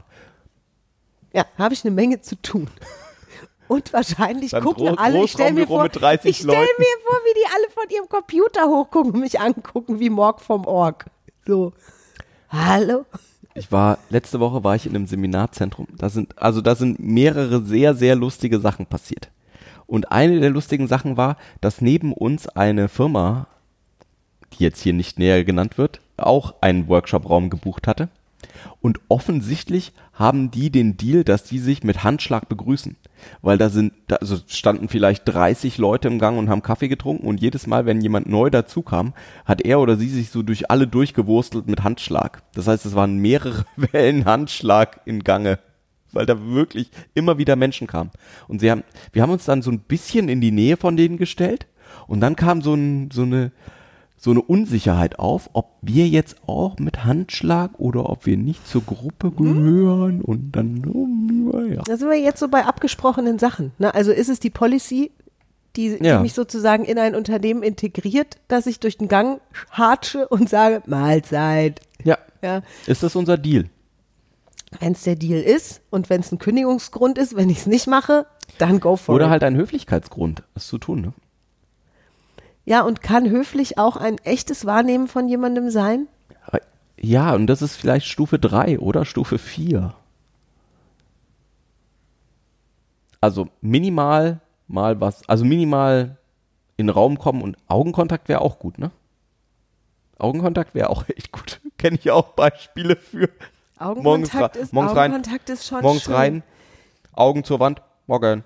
Ja, 1.33 1.45
habe 1.57 1.73
ich 1.73 1.83
eine 1.83 1.93
Menge 1.93 2.21
zu 2.21 2.41
tun. 2.41 2.69
Und 3.67 3.91
wahrscheinlich 3.93 4.51
Beim 4.51 4.63
gucken 4.63 4.87
Gro- 4.87 4.95
alle, 4.95 5.23
ich 5.23 5.31
stelle 5.31 5.53
mir 5.53 5.67
vor, 5.67 5.83
mit 5.83 5.95
30 5.99 6.29
ich 6.29 6.43
Leuten. 6.43 6.59
mir 6.59 6.85
vor, 7.05 7.17
wie 7.25 7.39
die 7.39 7.45
alle 7.55 7.69
von 7.71 7.83
ihrem 7.95 8.07
Computer 8.09 8.67
hochgucken 8.67 9.11
und 9.13 9.19
mich 9.19 9.39
angucken 9.39 9.99
wie 9.99 10.09
Morg 10.09 10.39
vom 10.41 10.65
Org. 10.65 11.05
So. 11.45 11.73
Hallo? 12.49 13.05
Ich 13.55 13.71
war, 13.71 13.97
letzte 14.09 14.39
Woche 14.39 14.63
war 14.63 14.75
ich 14.75 14.85
in 14.85 14.95
einem 14.95 15.07
Seminarzentrum. 15.07 15.87
Da 15.97 16.09
sind, 16.09 16.37
also 16.37 16.61
da 16.61 16.75
sind 16.75 16.99
mehrere 16.99 17.61
sehr, 17.65 17.93
sehr 17.95 18.15
lustige 18.15 18.59
Sachen 18.59 18.85
passiert. 18.85 19.29
Und 19.85 20.11
eine 20.11 20.39
der 20.39 20.49
lustigen 20.49 20.87
Sachen 20.87 21.17
war, 21.17 21.37
dass 21.61 21.81
neben 21.81 22.13
uns 22.13 22.47
eine 22.47 22.87
Firma, 22.89 23.47
die 24.53 24.63
jetzt 24.63 24.81
hier 24.81 24.93
nicht 24.93 25.17
näher 25.17 25.43
genannt 25.43 25.77
wird, 25.77 26.01
auch 26.17 26.55
einen 26.61 26.87
Workshop-Raum 26.87 27.49
gebucht 27.49 27.87
hatte. 27.87 28.09
Und 28.81 28.99
offensichtlich 29.09 29.93
haben 30.13 30.51
die 30.51 30.69
den 30.69 30.97
Deal, 30.97 31.23
dass 31.23 31.43
die 31.43 31.59
sich 31.59 31.83
mit 31.83 32.03
Handschlag 32.03 32.47
begrüßen. 32.47 32.95
Weil 33.41 33.57
da 33.57 33.69
sind, 33.69 33.93
da 34.07 34.17
also 34.17 34.37
standen 34.47 34.89
vielleicht 34.89 35.27
30 35.27 35.77
Leute 35.77 36.07
im 36.07 36.19
Gang 36.19 36.37
und 36.37 36.49
haben 36.49 36.61
Kaffee 36.61 36.87
getrunken 36.87 37.27
und 37.27 37.41
jedes 37.41 37.67
Mal, 37.67 37.85
wenn 37.85 38.01
jemand 38.01 38.27
neu 38.27 38.49
dazukam, 38.49 39.13
hat 39.45 39.61
er 39.61 39.79
oder 39.79 39.97
sie 39.97 40.09
sich 40.09 40.29
so 40.29 40.43
durch 40.43 40.69
alle 40.69 40.87
durchgewurstelt 40.87 41.67
mit 41.67 41.83
Handschlag. 41.83 42.43
Das 42.53 42.67
heißt, 42.67 42.85
es 42.85 42.95
waren 42.95 43.17
mehrere 43.17 43.65
Wellen 43.75 44.25
Handschlag 44.25 45.01
in 45.05 45.23
Gange. 45.23 45.59
Weil 46.13 46.25
da 46.25 46.47
wirklich 46.47 46.89
immer 47.15 47.37
wieder 47.37 47.55
Menschen 47.55 47.85
kamen. 47.85 48.11
Und 48.47 48.61
sie 48.61 48.71
haben, 48.71 48.83
wir 49.11 49.21
haben 49.21 49.31
uns 49.31 49.45
dann 49.45 49.61
so 49.61 49.71
ein 49.71 49.79
bisschen 49.79 50.29
in 50.29 50.39
die 50.39 50.51
Nähe 50.51 50.77
von 50.77 50.95
denen 50.95 51.17
gestellt 51.17 51.67
und 52.07 52.21
dann 52.21 52.35
kam 52.35 52.61
so, 52.61 52.73
ein, 52.73 53.11
so 53.11 53.23
eine, 53.23 53.51
so 54.19 54.31
eine 54.31 54.41
Unsicherheit 54.41 55.19
auf, 55.19 55.49
ob 55.53 55.73
wir 55.81 56.07
jetzt 56.07 56.37
auch 56.47 56.77
mit 56.79 57.05
Handschlag 57.05 57.71
oder 57.77 58.09
ob 58.09 58.25
wir 58.25 58.35
nicht 58.35 58.67
zur 58.67 58.81
Gruppe 58.83 59.31
gehören 59.31 60.21
und 60.21 60.51
dann, 60.53 60.83
oh, 60.91 61.59
ja. 61.61 61.83
Da 61.83 61.97
sind 61.97 62.09
wir 62.09 62.19
jetzt 62.19 62.39
so 62.39 62.47
bei 62.47 62.65
abgesprochenen 62.65 63.37
Sachen. 63.37 63.71
Ne? 63.77 63.93
Also 63.93 64.11
ist 64.11 64.29
es 64.29 64.39
die 64.39 64.49
Policy, 64.49 65.11
die, 65.75 65.97
Ja. 66.01 66.17
die 66.17 66.23
mich 66.23 66.33
sozusagen 66.33 66.83
in 66.83 66.97
ein 66.97 67.13
Unternehmen 67.13 67.61
integriert, 67.61 68.37
dass 68.47 68.65
ich 68.65 68.79
durch 68.79 68.97
den 68.97 69.07
Gang 69.07 69.39
hatsche 69.69 70.27
und 70.27 70.49
sage, 70.49 70.81
Mahlzeit. 70.87 71.81
ja. 72.03 72.17
Ja. 72.43 72.61
Ist 72.85 73.01
das 73.03 73.15
unser 73.15 73.35
Deal? 73.37 73.65
Wenn 74.79 74.91
es 74.93 75.03
der 75.03 75.15
Deal 75.15 75.41
ist 75.41 75.81
und 75.89 76.09
wenn 76.09 76.21
es 76.21 76.31
ein 76.31 76.37
Kündigungsgrund 76.39 77.17
ist, 77.17 77.35
wenn 77.35 77.49
ich 77.49 77.59
es 77.59 77.65
nicht 77.67 77.87
mache, 77.87 78.25
dann 78.59 78.79
go 78.79 78.95
for 78.95 79.15
Oder 79.15 79.25
it. 79.25 79.31
halt 79.31 79.43
ein 79.43 79.55
Höflichkeitsgrund, 79.55 80.43
das 80.53 80.67
zu 80.67 80.77
tun, 80.77 81.01
ne? 81.01 81.13
Ja, 82.69 82.81
und 82.81 83.01
kann 83.01 83.29
höflich 83.29 83.77
auch 83.77 83.95
ein 83.95 84.17
echtes 84.25 84.65
Wahrnehmen 84.65 85.07
von 85.07 85.29
jemandem 85.29 85.69
sein? 85.69 86.07
Ja, 86.99 87.33
und 87.33 87.47
das 87.47 87.61
ist 87.61 87.75
vielleicht 87.77 88.07
Stufe 88.07 88.39
3 88.39 88.79
oder 88.79 89.05
Stufe 89.05 89.37
4. 89.37 89.93
Also 93.21 93.47
minimal 93.61 94.39
mal 94.67 94.99
was, 94.99 95.27
also 95.29 95.45
minimal 95.45 96.17
in 96.75 96.87
den 96.87 96.89
Raum 96.93 97.17
kommen 97.17 97.41
und 97.41 97.57
Augenkontakt 97.67 98.27
wäre 98.29 98.41
auch 98.41 98.59
gut, 98.59 98.77
ne? 98.79 98.91
Augenkontakt 100.19 100.75
wäre 100.75 100.89
auch 100.89 101.05
echt 101.15 101.31
gut. 101.31 101.61
Kenne 101.77 101.97
ich 102.01 102.11
auch 102.11 102.29
Beispiele 102.33 102.95
für. 102.95 103.29
morgens, 103.79 104.29
Augenkontakt 104.33 104.55
ra- 104.55 104.59
ist, 104.59 104.73
morgens 104.73 104.95
rein, 104.95 105.11
Augenkontakt 105.13 105.49
ist 105.49 105.67
schon 105.67 105.81
morgens 105.81 106.03
schön. 106.03 106.13
rein, 106.13 106.43
Augen 107.13 107.43
zur 107.43 107.59
Wand, 107.59 107.81
morgen. 108.07 108.43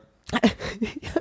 gibt's 0.80 1.21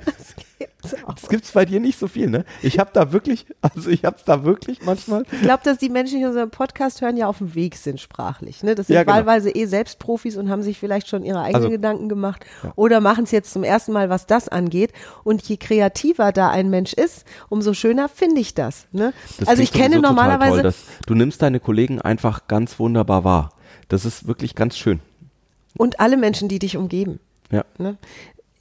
Das 1.15 1.29
gibt's 1.29 1.51
bei 1.51 1.65
dir 1.65 1.79
nicht 1.79 1.97
so 1.99 2.07
viel, 2.07 2.29
ne? 2.29 2.45
Ich 2.61 2.79
habe 2.79 2.89
da 2.93 3.11
wirklich, 3.11 3.45
also 3.61 3.89
ich 3.89 4.05
hab's 4.05 4.23
da 4.23 4.43
wirklich 4.43 4.83
manchmal. 4.85 5.23
Ich 5.31 5.41
glaube, 5.41 5.61
dass 5.63 5.77
die 5.77 5.89
Menschen, 5.89 6.19
die 6.19 6.25
unseren 6.25 6.49
Podcast 6.49 7.01
hören, 7.01 7.17
ja 7.17 7.27
auf 7.27 7.39
dem 7.39 7.55
Weg 7.55 7.75
sind 7.75 7.99
sprachlich. 7.99 8.63
Ne? 8.63 8.75
Das 8.75 8.87
sind 8.87 8.95
Ja, 8.95 9.03
genau. 9.03 9.15
wahlweise 9.15 9.49
eh 9.51 9.65
selbst 9.65 9.99
Profis 9.99 10.37
und 10.37 10.49
haben 10.49 10.63
sich 10.63 10.79
vielleicht 10.79 11.07
schon 11.07 11.23
ihre 11.23 11.39
eigenen 11.39 11.55
Also- 11.55 11.69
Gedanken 11.69 12.09
gemacht 12.09 12.45
oder 12.75 13.01
machen 13.01 13.23
es 13.25 13.31
jetzt 13.31 13.51
zum 13.53 13.63
ersten 13.63 13.91
Mal, 13.91 14.09
was 14.09 14.25
das 14.25 14.47
angeht. 14.49 14.91
Und 15.23 15.41
je 15.43 15.57
kreativer 15.57 16.31
da 16.31 16.49
ein 16.49 16.69
Mensch 16.69 16.93
ist, 16.93 17.25
umso 17.49 17.73
schöner 17.73 18.09
finde 18.09 18.41
ich 18.41 18.53
das. 18.53 18.87
Ne? 18.91 19.13
Das 19.39 19.47
also 19.47 19.63
ich 19.63 19.71
kenne 19.71 19.99
normalerweise, 19.99 20.61
Toll, 20.61 20.73
du 21.07 21.15
nimmst 21.15 21.41
deine 21.41 21.59
Kollegen 21.59 22.01
einfach 22.01 22.47
ganz 22.47 22.79
wunderbar 22.79 23.23
wahr. 23.23 23.53
Das 23.87 24.05
ist 24.05 24.27
wirklich 24.27 24.55
ganz 24.55 24.77
schön. 24.77 24.99
und 25.77 25.99
alle 25.99 26.17
Menschen, 26.17 26.47
die 26.49 26.59
dich 26.59 26.77
umgeben. 26.77 27.19
Ja. 27.49 27.63
Ne? 27.77 27.97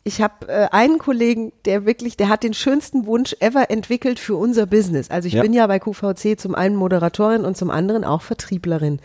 Ich 0.03 0.23
habe 0.23 0.49
äh, 0.49 0.69
einen 0.71 0.99
Kollegen, 0.99 1.53
der 1.67 1.85
wirklich, 1.85 2.17
der 2.17 2.29
hat 2.31 2.43
den 2.43 2.55
schönsten 2.55 3.07
Wunsch 3.07 3.37
ever 3.41 3.71
entwickelt 3.71 4.19
für 4.19 4.37
unser 4.37 4.67
Business. 4.67 5.11
Also 5.11 5.29
ich 5.29 5.35
Ja. 5.35 5.43
bin 5.43 5.53
ja 5.53 5.67
bei 5.67 5.79
QVC 5.79 6.39
zum 6.41 6.55
einen 6.55 6.77
Moderatorin 6.77 7.45
und 7.45 7.57
zum 7.57 7.71
anderen 7.71 8.05
auch 8.05 8.23
Vertrieblerin. 8.23 9.01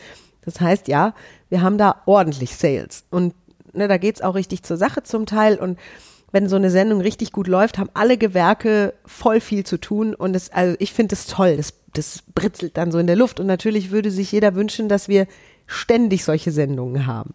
Das 0.45 0.61
heißt, 0.61 0.87
ja, 0.87 1.13
wir 1.49 1.61
haben 1.61 1.77
da 1.77 2.01
ordentlich 2.05 2.55
Sales. 2.55 3.03
Und 3.09 3.33
ne, 3.73 3.87
da 3.87 3.97
geht's 3.97 4.21
auch 4.21 4.35
richtig 4.35 4.63
zur 4.63 4.77
Sache 4.77 5.03
zum 5.03 5.25
Teil. 5.25 5.57
Und 5.57 5.77
wenn 6.31 6.47
so 6.47 6.55
eine 6.55 6.69
Sendung 6.71 7.01
richtig 7.01 7.31
gut 7.33 7.47
läuft, 7.47 7.77
haben 7.77 7.89
alle 7.93 8.17
Gewerke 8.17 8.93
voll 9.05 9.41
viel 9.41 9.65
zu 9.65 9.77
tun. 9.77 10.15
Und 10.15 10.33
das, 10.33 10.49
also 10.51 10.75
ich 10.79 10.93
finde 10.93 11.15
das 11.15 11.27
toll. 11.27 11.57
Das, 11.57 11.73
das 11.93 12.23
britzelt 12.33 12.77
dann 12.77 12.91
so 12.91 12.99
in 12.99 13.07
der 13.07 13.15
Luft. 13.17 13.39
Und 13.41 13.47
natürlich 13.47 13.91
würde 13.91 14.11
sich 14.11 14.31
jeder 14.31 14.55
wünschen, 14.55 14.87
dass 14.87 15.09
wir 15.09 15.27
ständig 15.67 16.23
solche 16.23 16.51
Sendungen 16.51 17.05
haben. 17.07 17.33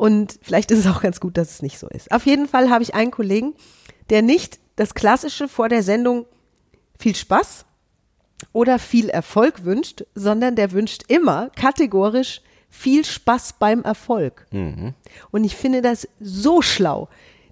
Und 0.00 0.38
vielleicht 0.40 0.70
ist 0.70 0.78
es 0.78 0.86
auch 0.86 1.02
ganz 1.02 1.20
gut, 1.20 1.36
dass 1.36 1.50
es 1.50 1.60
nicht 1.60 1.78
so 1.78 1.86
ist. 1.86 2.10
Auf 2.10 2.24
jeden 2.24 2.48
Fall 2.48 2.70
habe 2.70 2.82
ich 2.82 2.94
einen 2.94 3.10
Kollegen, 3.10 3.52
der 4.08 4.22
nicht 4.22 4.58
das 4.76 4.94
Klassische 4.94 5.46
vor 5.46 5.68
der 5.68 5.82
Sendung 5.82 6.24
viel 6.98 7.14
Spaß 7.14 7.66
oder 8.54 8.78
viel 8.78 9.10
Erfolg 9.10 9.66
wünscht, 9.66 10.04
sondern 10.14 10.56
der 10.56 10.72
wünscht 10.72 11.02
immer 11.08 11.50
kategorisch 11.50 12.40
viel 12.70 13.04
Spaß 13.04 13.56
beim 13.58 13.82
Erfolg. 13.82 14.46
Und 15.32 15.44
ich 15.44 15.54
finde 15.54 15.82
das 15.82 16.08
so 16.18 16.62
schlau. 16.62 17.10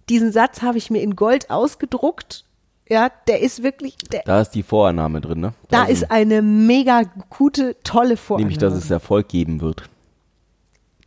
Diesen 0.09 0.33
Satz 0.33 0.63
habe 0.63 0.79
ich 0.79 0.89
mir 0.89 1.03
in 1.03 1.17
Gold 1.17 1.51
ausgedruckt. 1.51 2.47
Ja, 2.89 3.11
der 3.27 3.43
ist 3.43 3.63
wirklich, 3.63 3.99
der, 4.11 4.23
Da 4.25 4.41
ist 4.41 4.53
die 4.53 4.63
Vorannahme 4.63 5.21
drin, 5.21 5.41
ne? 5.41 5.53
da 5.69 5.83
Also, 5.83 5.93
ist 5.93 6.11
eine 6.11 6.41
mega 6.41 7.03
gute, 7.29 7.77
tolle 7.85 8.17
Vorannahme. 8.17 8.49
Nämlich, 8.49 8.59
dass 8.59 8.73
es 8.73 8.91
Erfolg 8.91 9.29
geben 9.29 9.61
wird. 9.61 9.83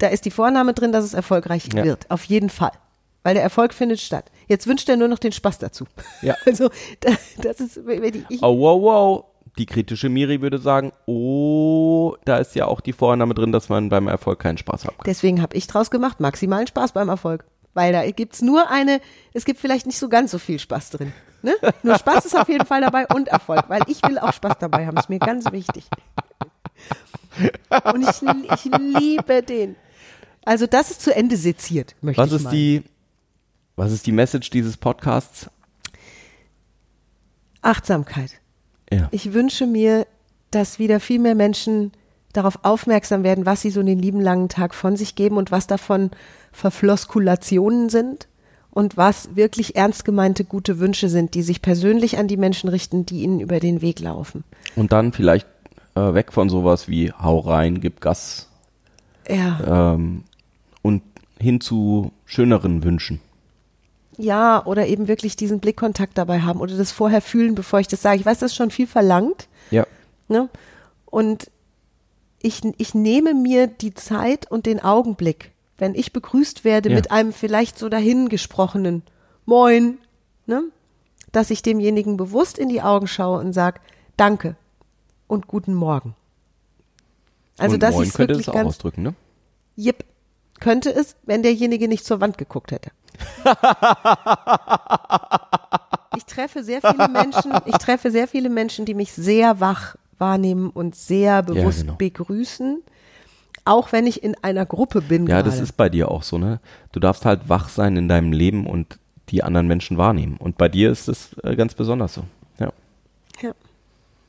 Da 0.01 0.07
ist 0.07 0.25
die 0.25 0.31
Vornahme 0.31 0.73
drin, 0.73 0.91
dass 0.91 1.05
es 1.05 1.13
erfolgreich 1.13 1.69
Ja. 1.75 1.83
wird. 1.83 2.09
Auf 2.09 2.23
jeden 2.23 2.49
Fall. 2.49 2.71
Weil 3.23 3.35
der 3.35 3.43
Erfolg 3.43 3.71
findet 3.73 3.99
statt. 3.99 4.31
Jetzt 4.47 4.65
wünscht 4.65 4.89
er 4.89 4.97
nur 4.97 5.07
noch 5.07 5.19
den 5.19 5.31
Spaß 5.31 5.59
dazu. 5.59 5.85
Ja. 6.23 6.35
Also, 6.47 6.69
da, 7.01 7.11
das 7.37 7.59
ist, 7.59 7.85
wenn 7.85 8.25
ich, 8.29 8.41
Oh, 8.41 8.57
wow, 8.59 8.81
wow. 8.81 9.25
Die 9.59 9.65
kritische 9.67 10.09
Miri 10.09 10.41
würde 10.41 10.57
sagen, 10.57 10.91
oh, 11.05 12.15
da 12.25 12.37
ist 12.37 12.55
ja 12.55 12.65
auch 12.65 12.79
die 12.81 12.93
Vorannahme 12.93 13.33
drin, 13.35 13.51
dass 13.51 13.69
man 13.69 13.89
beim 13.89 14.07
Erfolg 14.07 14.39
keinen 14.39 14.57
Spaß 14.57 14.83
kann. 14.83 14.93
deswegen 15.05 15.41
habe 15.41 15.55
ich 15.57 15.67
draus 15.67 15.91
gemacht, 15.91 16.19
maximalen 16.19 16.65
Spaß 16.67 16.93
beim 16.93 17.09
Erfolg. 17.09 17.43
Weil 17.73 17.93
da 17.93 18.09
gibt's 18.09 18.41
nur 18.41 18.71
eine, 18.71 19.01
es 19.33 19.45
gibt 19.45 19.59
vielleicht 19.59 19.85
nicht 19.85 19.99
so 19.99 20.09
ganz 20.09 20.31
so 20.31 20.39
viel 20.39 20.57
Spaß 20.57 20.89
drin. 20.91 21.13
Ne? 21.43 21.53
Nur 21.83 21.97
Spaß 21.97 22.25
ist 22.25 22.35
auf 22.37 22.49
jeden 22.49 22.65
Fall 22.65 22.81
dabei 22.81 23.05
und 23.13 23.27
Erfolg, 23.27 23.65
weil 23.67 23.81
ich 23.87 24.01
will 24.03 24.17
auch 24.19 24.33
Spaß 24.33 24.53
dabei 24.59 24.87
haben, 24.87 24.97
ist 24.97 25.09
mir 25.09 25.19
ganz 25.19 25.51
wichtig. 25.51 25.85
Und 27.93 28.01
ich, 28.07 28.21
ich 28.65 28.71
liebe 28.77 29.41
den. 29.43 29.75
Also 30.45 30.65
das 30.67 30.91
ist 30.91 31.01
zu 31.01 31.15
Ende 31.15 31.37
seziert, 31.37 31.95
möchte 32.01 32.21
Was 32.21 32.31
ich 32.31 32.43
ist 32.43 32.49
die, 32.51 32.83
was 33.75 33.91
ist 33.91 34.07
die 34.07 34.11
Message 34.11 34.49
dieses 34.49 34.77
Podcasts? 34.77 35.49
Achtsamkeit. 37.61 38.31
Ja. 38.91 39.07
Ich 39.11 39.33
wünsche 39.33 39.67
mir, 39.67 40.07
dass 40.49 40.79
wieder 40.79 40.99
viel 40.99 41.19
mehr 41.19 41.35
Menschen 41.35 41.91
darauf 42.33 42.59
aufmerksam 42.63 43.23
werden, 43.23 43.45
was 43.45 43.61
sie 43.61 43.69
so 43.71 43.83
den 43.83 43.99
lieben 43.99 44.21
langen 44.21 44.49
Tag 44.49 44.73
von 44.73 44.95
sich 44.95 45.15
geben 45.15 45.37
und 45.37 45.51
was 45.51 45.67
davon 45.67 46.11
Verfloskulationen 46.51 47.89
sind 47.89 48.27
und 48.71 48.97
was 48.97 49.35
wirklich 49.35 49.75
ernst 49.75 50.05
gemeinte 50.05 50.45
gute 50.45 50.79
Wünsche 50.79 51.09
sind, 51.09 51.35
die 51.35 51.43
sich 51.43 51.61
persönlich 51.61 52.17
an 52.17 52.27
die 52.27 52.37
Menschen 52.37 52.69
richten, 52.69 53.05
die 53.05 53.21
ihnen 53.21 53.41
über 53.41 53.59
den 53.59 53.81
Weg 53.81 53.99
laufen. 53.99 54.43
Und 54.75 54.91
dann 54.91 55.11
vielleicht 55.11 55.47
äh, 55.95 56.13
weg 56.13 56.31
von 56.31 56.49
sowas 56.49 56.87
wie 56.87 57.11
hau 57.11 57.39
rein, 57.39 57.81
gib 57.81 57.99
Gas 58.01 58.47
Ja. 59.27 59.93
ähm, 59.93 60.23
und 60.81 61.01
hin 61.39 61.61
zu 61.61 62.11
schöneren 62.25 62.83
Wünschen. 62.83 63.19
Ja, 64.17 64.65
oder 64.65 64.87
eben 64.87 65.07
wirklich 65.07 65.35
diesen 65.35 65.59
Blickkontakt 65.59 66.17
dabei 66.17 66.41
haben 66.41 66.59
oder 66.59 66.77
das 66.77 66.91
vorher 66.91 67.21
fühlen, 67.21 67.55
bevor 67.55 67.79
ich 67.79 67.87
das 67.87 68.01
sage. 68.01 68.19
Ich 68.19 68.25
weiß, 68.25 68.39
das 68.39 68.51
ist 68.51 68.57
schon 68.57 68.71
viel 68.71 68.87
verlangt. 68.87 69.47
Ja. 69.71 69.87
Ne? 70.27 70.49
Und 71.05 71.49
ich, 72.41 72.61
ich 72.77 72.93
nehme 72.93 73.33
mir 73.33 73.67
die 73.67 73.93
Zeit 73.93 74.49
und 74.51 74.65
den 74.65 74.79
Augenblick, 74.79 75.51
wenn 75.77 75.95
ich 75.95 76.13
begrüßt 76.13 76.63
werde 76.63 76.89
Ja. 76.89 76.95
mit 76.95 77.11
einem 77.11 77.33
vielleicht 77.33 77.79
so 77.79 77.89
dahingesprochenen 77.89 79.03
Moin, 79.45 79.97
ne? 80.45 80.63
dass 81.31 81.49
ich 81.49 81.61
demjenigen 81.61 82.17
bewusst 82.17 82.57
in 82.57 82.69
die 82.69 82.81
Augen 82.81 83.07
schaue 83.07 83.39
und 83.39 83.53
sage 83.53 83.79
Danke 84.17 84.55
und 85.27 85.47
guten 85.47 85.73
Morgen. 85.73 86.15
Also 87.57 87.75
und 87.75 87.83
dass 87.83 87.95
Moin 87.95 88.03
ich 88.03 88.09
es 88.09 88.15
könnte 88.15 88.33
wirklich 88.33 88.45
das 88.45 88.53
auch 88.53 88.57
ganz, 88.57 88.67
ausdrücken, 88.67 89.03
ne? 89.03 89.15
Jip, 89.75 90.03
könnte 90.61 90.95
es, 90.95 91.17
wenn 91.25 91.43
derjenige 91.43 91.89
nicht 91.89 92.05
zur 92.05 92.21
Wand 92.21 92.37
geguckt 92.37 92.71
hätte. 92.71 92.91
ich 96.15 96.23
treffe 96.25 96.63
sehr 96.63 96.79
viele 96.81 97.09
Menschen, 97.09 97.51
ich 97.65 97.77
treffe 97.77 98.09
sehr 98.09 98.29
viele 98.29 98.49
Menschen, 98.49 98.85
die 98.85 98.93
mich 98.93 99.11
sehr 99.11 99.59
wach 99.59 99.97
wahrnehmen 100.17 100.69
und 100.69 100.95
sehr 100.95 101.43
bewusst 101.43 101.81
genau. 101.81 101.95
begrüßen, 101.95 102.81
auch 103.65 103.91
wenn 103.91 104.07
ich 104.07 104.23
in 104.23 104.35
einer 104.41 104.65
Gruppe 104.65 105.01
bin. 105.01 105.27
Ja, 105.27 105.41
gerade. 105.41 105.49
das 105.49 105.59
ist 105.59 105.73
bei 105.73 105.89
dir 105.89 106.09
auch 106.09 106.23
so, 106.23 106.37
ne? 106.37 106.61
Du 106.93 107.01
darfst 107.01 107.25
halt 107.25 107.49
wach 107.49 107.67
sein 107.67 107.97
in 107.97 108.07
deinem 108.07 108.31
Leben 108.31 108.65
und 108.65 108.97
die 109.29 109.43
anderen 109.43 109.67
Menschen 109.67 109.97
wahrnehmen. 109.97 110.37
Und 110.37 110.57
bei 110.57 110.69
dir 110.69 110.89
ist 110.91 111.09
es 111.09 111.35
äh, 111.43 111.55
ganz 111.55 111.73
besonders 111.73 112.13
so. 112.13 112.23
Ja. 112.59 112.71
Ja. 113.41 113.53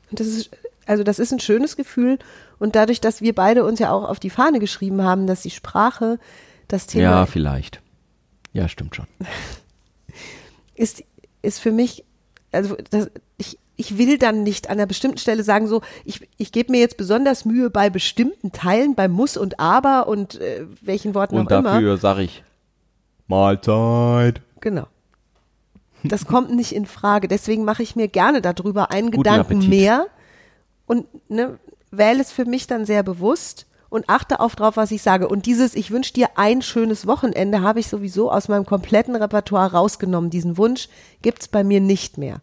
Und 0.09 0.19
das 0.19 0.25
ist, 0.27 0.49
also 0.85 1.03
das 1.03 1.19
ist 1.19 1.31
ein 1.31 1.39
schönes 1.39 1.75
Gefühl. 1.75 2.19
Und 2.59 2.75
dadurch, 2.75 3.01
dass 3.01 3.21
wir 3.21 3.33
beide 3.35 3.63
uns 3.65 3.79
ja 3.79 3.91
auch 3.91 4.07
auf 4.07 4.19
die 4.19 4.29
Fahne 4.29 4.59
geschrieben 4.59 5.01
haben, 5.03 5.27
dass 5.27 5.41
die 5.41 5.49
Sprache 5.49 6.19
das 6.67 6.87
Thema 6.87 7.03
Ja, 7.03 7.25
vielleicht. 7.25 7.81
Ja, 8.53 8.67
stimmt 8.69 8.95
schon. 8.95 9.07
ist, 10.75 11.03
ist 11.41 11.59
für 11.59 11.71
mich, 11.71 12.05
also 12.51 12.75
das, 12.91 13.09
ich, 13.37 13.57
ich 13.75 13.97
will 13.97 14.17
dann 14.17 14.43
nicht 14.43 14.67
an 14.69 14.73
einer 14.73 14.85
bestimmten 14.85 15.17
Stelle 15.17 15.43
sagen, 15.43 15.67
so, 15.67 15.81
ich, 16.05 16.27
ich 16.37 16.51
gebe 16.51 16.71
mir 16.71 16.79
jetzt 16.79 16.97
besonders 16.97 17.45
Mühe 17.45 17.69
bei 17.69 17.89
bestimmten 17.89 18.51
Teilen, 18.51 18.95
bei 18.95 19.07
Muss 19.07 19.37
und 19.37 19.59
Aber 19.59 20.07
und 20.07 20.39
äh, 20.39 20.65
welchen 20.81 21.15
Worten 21.15 21.37
Und 21.37 21.51
auch 21.51 21.59
immer. 21.59 21.73
dafür 21.73 21.97
sage 21.97 22.23
ich 22.23 22.43
Mahlzeit. 23.27 24.41
Genau. 24.61 24.87
Das 26.03 26.25
kommt 26.25 26.53
nicht 26.53 26.73
in 26.73 26.85
Frage. 26.85 27.27
Deswegen 27.27 27.63
mache 27.63 27.81
ich 27.81 27.95
mir 27.95 28.07
gerne 28.09 28.41
darüber 28.41 28.91
einen 28.91 29.11
Guten 29.11 29.23
Gedanken 29.23 29.53
Appetit. 29.53 29.69
mehr 29.69 30.07
und 30.85 31.05
ne, 31.29 31.59
wähle 31.91 32.21
es 32.21 32.31
für 32.31 32.45
mich 32.45 32.67
dann 32.67 32.85
sehr 32.85 33.03
bewusst 33.03 33.67
und 33.93 34.09
achte 34.09 34.39
auf 34.39 34.55
drauf, 34.55 34.75
was 34.75 34.89
ich 34.89 35.03
sage. 35.03 35.27
Und 35.27 35.45
dieses, 35.45 35.75
ich 35.75 35.91
wünsche 35.91 36.13
dir 36.13 36.29
ein 36.35 36.63
schönes 36.63 37.05
Wochenende, 37.05 37.61
habe 37.61 37.79
ich 37.79 37.87
sowieso 37.87 38.31
aus 38.31 38.47
meinem 38.47 38.65
kompletten 38.65 39.15
Repertoire 39.15 39.71
rausgenommen. 39.71 40.31
Diesen 40.31 40.57
Wunsch 40.57 40.89
gibt's 41.21 41.47
bei 41.47 41.63
mir 41.63 41.79
nicht 41.79 42.17
mehr. 42.17 42.41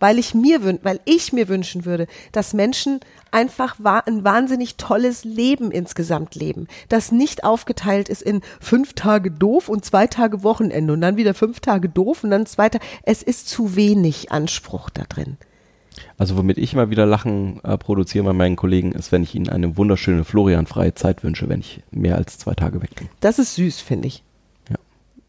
Weil 0.00 0.18
ich 0.18 0.34
mir 0.34 0.80
weil 0.82 0.98
ich 1.04 1.32
mir 1.32 1.46
wünschen 1.46 1.84
würde, 1.84 2.08
dass 2.32 2.52
Menschen 2.52 2.98
einfach 3.30 3.76
ein 3.84 4.24
wahnsinnig 4.24 4.76
tolles 4.76 5.22
Leben 5.22 5.70
insgesamt 5.70 6.34
leben, 6.34 6.66
das 6.88 7.12
nicht 7.12 7.44
aufgeteilt 7.44 8.08
ist 8.08 8.22
in 8.22 8.40
fünf 8.60 8.94
Tage 8.94 9.30
doof 9.30 9.68
und 9.68 9.84
zwei 9.84 10.08
Tage 10.08 10.42
Wochenende 10.42 10.92
und 10.92 11.00
dann 11.00 11.16
wieder 11.16 11.34
fünf 11.34 11.60
Tage 11.60 11.88
doof 11.88 12.24
und 12.24 12.32
dann 12.32 12.46
zwei 12.46 12.68
Tage. 12.68 12.84
Es 13.04 13.22
ist 13.22 13.48
zu 13.48 13.76
wenig 13.76 14.32
Anspruch 14.32 14.90
da 14.90 15.04
drin. 15.04 15.36
Also 16.18 16.36
womit 16.36 16.58
ich 16.58 16.72
immer 16.72 16.90
wieder 16.90 17.06
Lachen 17.06 17.62
äh, 17.64 17.76
produziere 17.76 18.24
bei 18.24 18.32
meinen 18.32 18.56
Kollegen, 18.56 18.92
ist, 18.92 19.12
wenn 19.12 19.22
ich 19.22 19.34
ihnen 19.34 19.48
eine 19.48 19.76
wunderschöne 19.76 20.24
Florian-freie 20.24 20.94
Zeit 20.94 21.24
wünsche, 21.24 21.48
wenn 21.48 21.60
ich 21.60 21.82
mehr 21.90 22.16
als 22.16 22.38
zwei 22.38 22.54
Tage 22.54 22.82
weg 22.82 22.94
bin. 22.94 23.08
Das 23.20 23.38
ist 23.38 23.54
süß, 23.56 23.80
finde 23.80 24.08
ich. 24.08 24.22
Ja. 24.70 24.76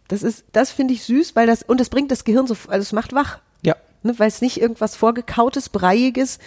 Das 0.08 0.24
ist, 0.24 0.46
das 0.52 0.72
finde 0.72 0.94
ich 0.94 1.04
süß, 1.04 1.36
weil 1.36 1.48
das, 1.48 1.64
und 1.64 1.80
das 1.80 1.90
bringt 1.90 2.12
das 2.12 2.24
Gehirn 2.24 2.48
so, 2.48 2.56
also 2.68 2.82
es 2.82 2.94
macht 2.94 3.14
wach. 3.14 3.40
Ja. 3.64 3.76
Ne, 4.04 4.18
weil 4.18 4.28
es 4.28 4.42
nicht 4.42 4.60
irgendwas 4.60 4.96
vorgekautes, 4.96 5.70
breiiges, 5.70 6.40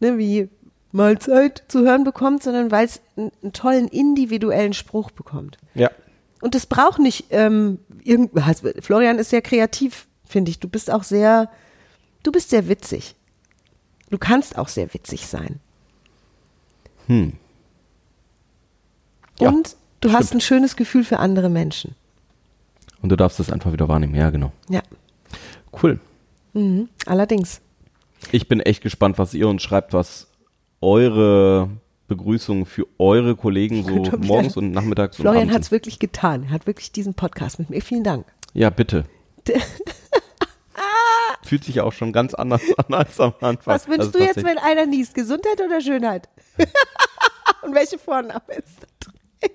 ne, 0.00 0.18
wie 0.18 0.48
Mahlzeit 0.92 1.64
zu 1.68 1.80
hören 1.80 2.04
bekommt, 2.04 2.42
sondern 2.42 2.70
weil 2.70 2.86
es 2.86 3.00
einen, 3.16 3.30
einen 3.42 3.52
tollen 3.52 3.88
individuellen 3.88 4.72
Spruch 4.72 5.10
bekommt. 5.10 5.58
Ja. 5.74 5.90
Und 6.40 6.54
das 6.54 6.66
braucht 6.66 6.98
nicht 6.98 7.26
ähm, 7.30 7.78
irgendwas. 8.02 8.62
Florian 8.80 9.18
ist 9.18 9.30
sehr 9.30 9.42
kreativ, 9.42 10.06
finde 10.24 10.50
ich. 10.50 10.58
Du 10.58 10.68
bist 10.68 10.90
auch 10.90 11.02
sehr, 11.02 11.50
du 12.22 12.32
bist 12.32 12.50
sehr 12.50 12.68
witzig. 12.68 13.14
Du 14.10 14.18
kannst 14.18 14.56
auch 14.58 14.68
sehr 14.68 14.92
witzig 14.94 15.26
sein. 15.26 15.60
Hm. 17.06 17.32
Ja, 19.38 19.48
Und 19.48 19.76
du 20.00 20.12
hast 20.12 20.26
stimmt. 20.28 20.38
ein 20.38 20.40
schönes 20.42 20.76
Gefühl 20.76 21.04
für 21.04 21.18
andere 21.18 21.48
Menschen. 21.48 21.94
Und 23.02 23.10
du 23.10 23.16
darfst 23.16 23.38
es 23.40 23.50
einfach 23.50 23.72
wieder 23.72 23.88
wahrnehmen. 23.88 24.14
Ja, 24.14 24.30
genau. 24.30 24.52
Ja, 24.68 24.82
Cool. 25.82 26.00
mhm. 26.54 26.88
allerdings. 27.04 27.60
Ich 28.32 28.48
bin 28.48 28.60
echt 28.60 28.82
gespannt, 28.82 29.18
was 29.18 29.34
ihr 29.34 29.46
uns 29.48 29.62
schreibt, 29.62 29.92
was 29.92 30.28
eure 30.80 31.68
Begrüßungen 32.08 32.64
für 32.64 32.86
eure 32.98 33.36
Kollegen 33.36 33.84
so 33.84 34.16
morgens 34.18 34.56
und 34.56 34.70
nachmittags 34.70 35.16
Florian 35.16 35.52
hat 35.52 35.62
es 35.62 35.70
wirklich 35.70 35.98
getan. 35.98 36.44
Er 36.44 36.50
hat 36.50 36.66
wirklich 36.66 36.92
diesen 36.92 37.14
Podcast 37.14 37.58
mit 37.58 37.68
mir. 37.70 37.82
Vielen 37.82 38.04
Dank. 38.04 38.26
Ja, 38.54 38.70
bitte. 38.70 39.04
Fühlt 41.44 41.64
sich 41.64 41.80
auch 41.80 41.92
schon 41.92 42.12
ganz 42.12 42.34
anders 42.34 42.62
an 42.76 42.94
als 42.94 43.20
am 43.20 43.34
Anfang. 43.40 43.74
Was 43.74 43.86
wünschst 43.86 44.00
Also 44.14 44.18
du 44.18 44.24
jetzt, 44.24 44.44
wenn 44.44 44.58
einer 44.58 44.86
niest? 44.86 45.14
Gesundheit 45.14 45.60
oder 45.60 45.80
Schönheit? 45.80 46.28
Und 47.62 47.74
welche 47.74 47.98
Vorname 47.98 48.42
ist 48.48 48.78
da 48.80 48.86
drin? 49.00 49.52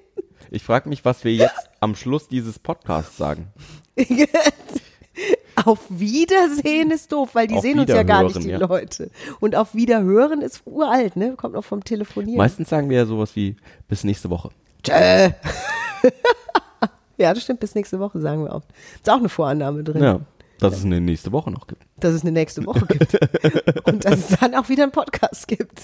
Ich 0.50 0.63
frage 0.63 0.89
mich, 0.89 1.06
was 1.06 1.24
wir 1.24 1.34
jetzt 1.34 1.70
am 1.80 1.96
Schluss 1.96 2.28
dieses 2.28 2.60
Podcasts 2.60 3.15
sagen. 3.17 3.48
Auf 5.65 5.80
Wiedersehen 5.89 6.91
ist 6.91 7.12
doof, 7.12 7.30
weil 7.34 7.48
die 7.48 7.56
Auf 7.56 7.62
sehen 7.62 7.80
uns 7.80 7.89
ja 7.89 8.04
gar 8.04 8.24
nicht, 8.24 8.41
die 8.44 8.50
ja. 8.50 8.58
Leute. 8.58 9.12
Und 9.39 9.56
auf 9.56 9.76
Wiederhören 9.76 10.41
ist 10.41 10.63
uralt, 10.65 11.15
ne? 11.15 11.36
Kommt 11.38 11.54
noch 11.54 11.63
vom 11.63 11.84
Telefonieren. 11.84 12.38
Meistens 12.38 12.70
sagen 12.70 12.89
wir 12.89 12.98
ja 12.98 13.06
sowas 13.06 13.36
wie 13.36 13.56
bis 13.88 14.04
nächste 14.04 14.30
Woche. 14.30 14.50
Tschö. 14.84 15.30
ja, 17.17 17.34
das 17.34 17.44
stimmt. 17.44 17.60
Bis 17.60 17.76
nächste 17.76 18.00
Woche 18.00 18.20
sagen 18.20 18.44
wir 18.44 18.56
auch. 18.56 18.63
Ist 18.96 19.10
auch 19.10 19.17
eine 19.17 19.30
Vorannahme 19.30 19.84
drin, 19.84 20.04
Ja, 20.04 20.20
dass 20.62 20.78
es 20.78 20.86
eine 20.86 21.02
nächste 21.02 21.32
Woche 21.32 21.52
noch 21.52 21.67
gibt. 21.67 21.84
dass 22.00 22.13
es 22.13 22.21
eine 22.21 22.32
nächste 22.32 22.65
Woche 22.65 22.86
gibt. 22.86 23.17
Und 23.88 24.06
dass 24.06 24.30
es 24.32 24.39
dann 24.39 24.56
auch 24.56 24.69
wieder 24.69 24.84
einen 24.84 24.91
Podcast 24.91 25.47
gibt. 25.47 25.82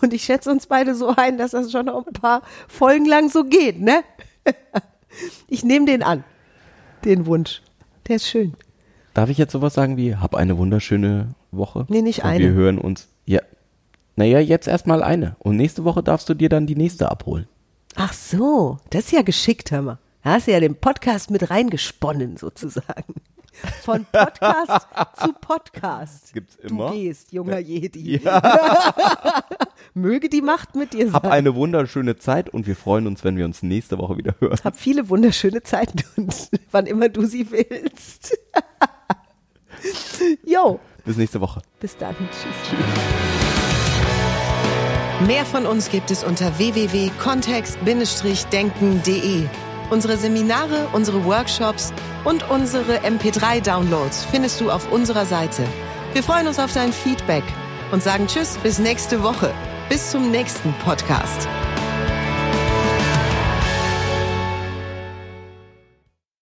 Und 0.00 0.12
ich 0.14 0.24
schätze 0.24 0.50
uns 0.50 0.66
beide 0.66 0.94
so 0.94 1.14
ein, 1.16 1.38
dass 1.38 1.50
das 1.50 1.70
schon 1.72 1.86
noch 1.86 2.06
ein 2.06 2.12
paar 2.12 2.42
Folgen 2.68 3.04
lang 3.06 3.28
so 3.28 3.44
geht, 3.44 3.80
ne? 3.80 4.02
Ich 5.48 5.64
nehme 5.64 5.86
den 5.86 6.02
an. 6.02 6.22
Den 7.04 7.26
Wunsch. 7.26 7.62
Der 8.06 8.16
ist 8.16 8.28
schön. 8.28 8.54
Darf 9.14 9.30
ich 9.30 9.38
jetzt 9.38 9.52
sowas 9.52 9.74
sagen 9.74 9.96
wie, 9.96 10.14
hab 10.14 10.34
eine 10.34 10.58
wunderschöne 10.58 11.34
Woche? 11.50 11.86
Nee, 11.88 12.02
nicht 12.02 12.20
Und 12.22 12.30
eine. 12.30 12.44
Wir 12.44 12.52
hören 12.52 12.78
uns, 12.78 13.08
ja. 13.24 13.40
Naja, 14.16 14.38
jetzt 14.38 14.68
erstmal 14.68 15.02
eine. 15.02 15.34
Und 15.38 15.56
nächste 15.56 15.84
Woche 15.84 16.02
darfst 16.02 16.28
du 16.28 16.34
dir 16.34 16.48
dann 16.48 16.66
die 16.66 16.76
nächste 16.76 17.10
abholen. 17.10 17.46
Ach 17.96 18.12
so, 18.12 18.78
das 18.90 19.06
ist 19.06 19.12
ja 19.12 19.22
geschickt, 19.22 19.70
hör 19.70 19.82
mal. 19.82 19.98
Da 20.22 20.32
hast 20.32 20.46
du 20.46 20.52
ja 20.52 20.60
den 20.60 20.76
Podcast 20.76 21.30
mit 21.30 21.50
reingesponnen, 21.50 22.36
sozusagen. 22.36 23.14
Von 23.82 24.06
Podcast 24.12 24.86
zu 25.22 25.32
Podcast. 25.32 26.32
Gibt's 26.34 26.56
immer. 26.56 26.90
Du 26.90 26.94
gehst, 26.96 27.32
junger 27.32 27.58
Jedi. 27.58 28.20
Möge 29.94 30.28
die 30.28 30.42
Macht 30.42 30.74
mit 30.76 30.92
dir 30.92 31.12
Hab 31.12 31.24
sein. 31.24 31.32
eine 31.32 31.54
wunderschöne 31.54 32.16
Zeit 32.16 32.50
und 32.50 32.66
wir 32.66 32.76
freuen 32.76 33.06
uns, 33.06 33.24
wenn 33.24 33.36
wir 33.36 33.44
uns 33.44 33.62
nächste 33.62 33.98
Woche 33.98 34.16
wieder 34.16 34.34
hören. 34.38 34.58
Hab 34.62 34.76
viele 34.76 35.08
wunderschöne 35.08 35.62
Zeiten 35.62 36.04
und 36.16 36.50
wann 36.70 36.86
immer 36.86 37.08
du 37.08 37.24
sie 37.26 37.50
willst. 37.50 38.36
Jo, 40.44 40.78
Bis 41.04 41.16
nächste 41.16 41.40
Woche. 41.40 41.62
bis 41.80 41.96
dann. 41.96 42.14
Tschüss. 42.16 42.78
Mehr 45.26 45.44
von 45.44 45.66
uns 45.66 45.90
gibt 45.90 46.12
es 46.12 46.22
unter 46.22 46.56
www.kontext-denken.de. 46.58 49.42
Unsere 49.90 50.16
Seminare, 50.16 50.86
unsere 50.92 51.24
Workshops 51.24 51.92
und 52.28 52.50
unsere 52.50 52.98
MP3-Downloads 52.98 54.26
findest 54.26 54.60
du 54.60 54.70
auf 54.70 54.92
unserer 54.92 55.24
Seite. 55.24 55.64
Wir 56.12 56.22
freuen 56.22 56.46
uns 56.46 56.58
auf 56.58 56.72
dein 56.74 56.92
Feedback 56.92 57.44
und 57.90 58.02
sagen 58.02 58.26
Tschüss 58.26 58.58
bis 58.58 58.78
nächste 58.78 59.22
Woche. 59.22 59.54
Bis 59.88 60.10
zum 60.10 60.30
nächsten 60.30 60.74
Podcast. 60.84 61.48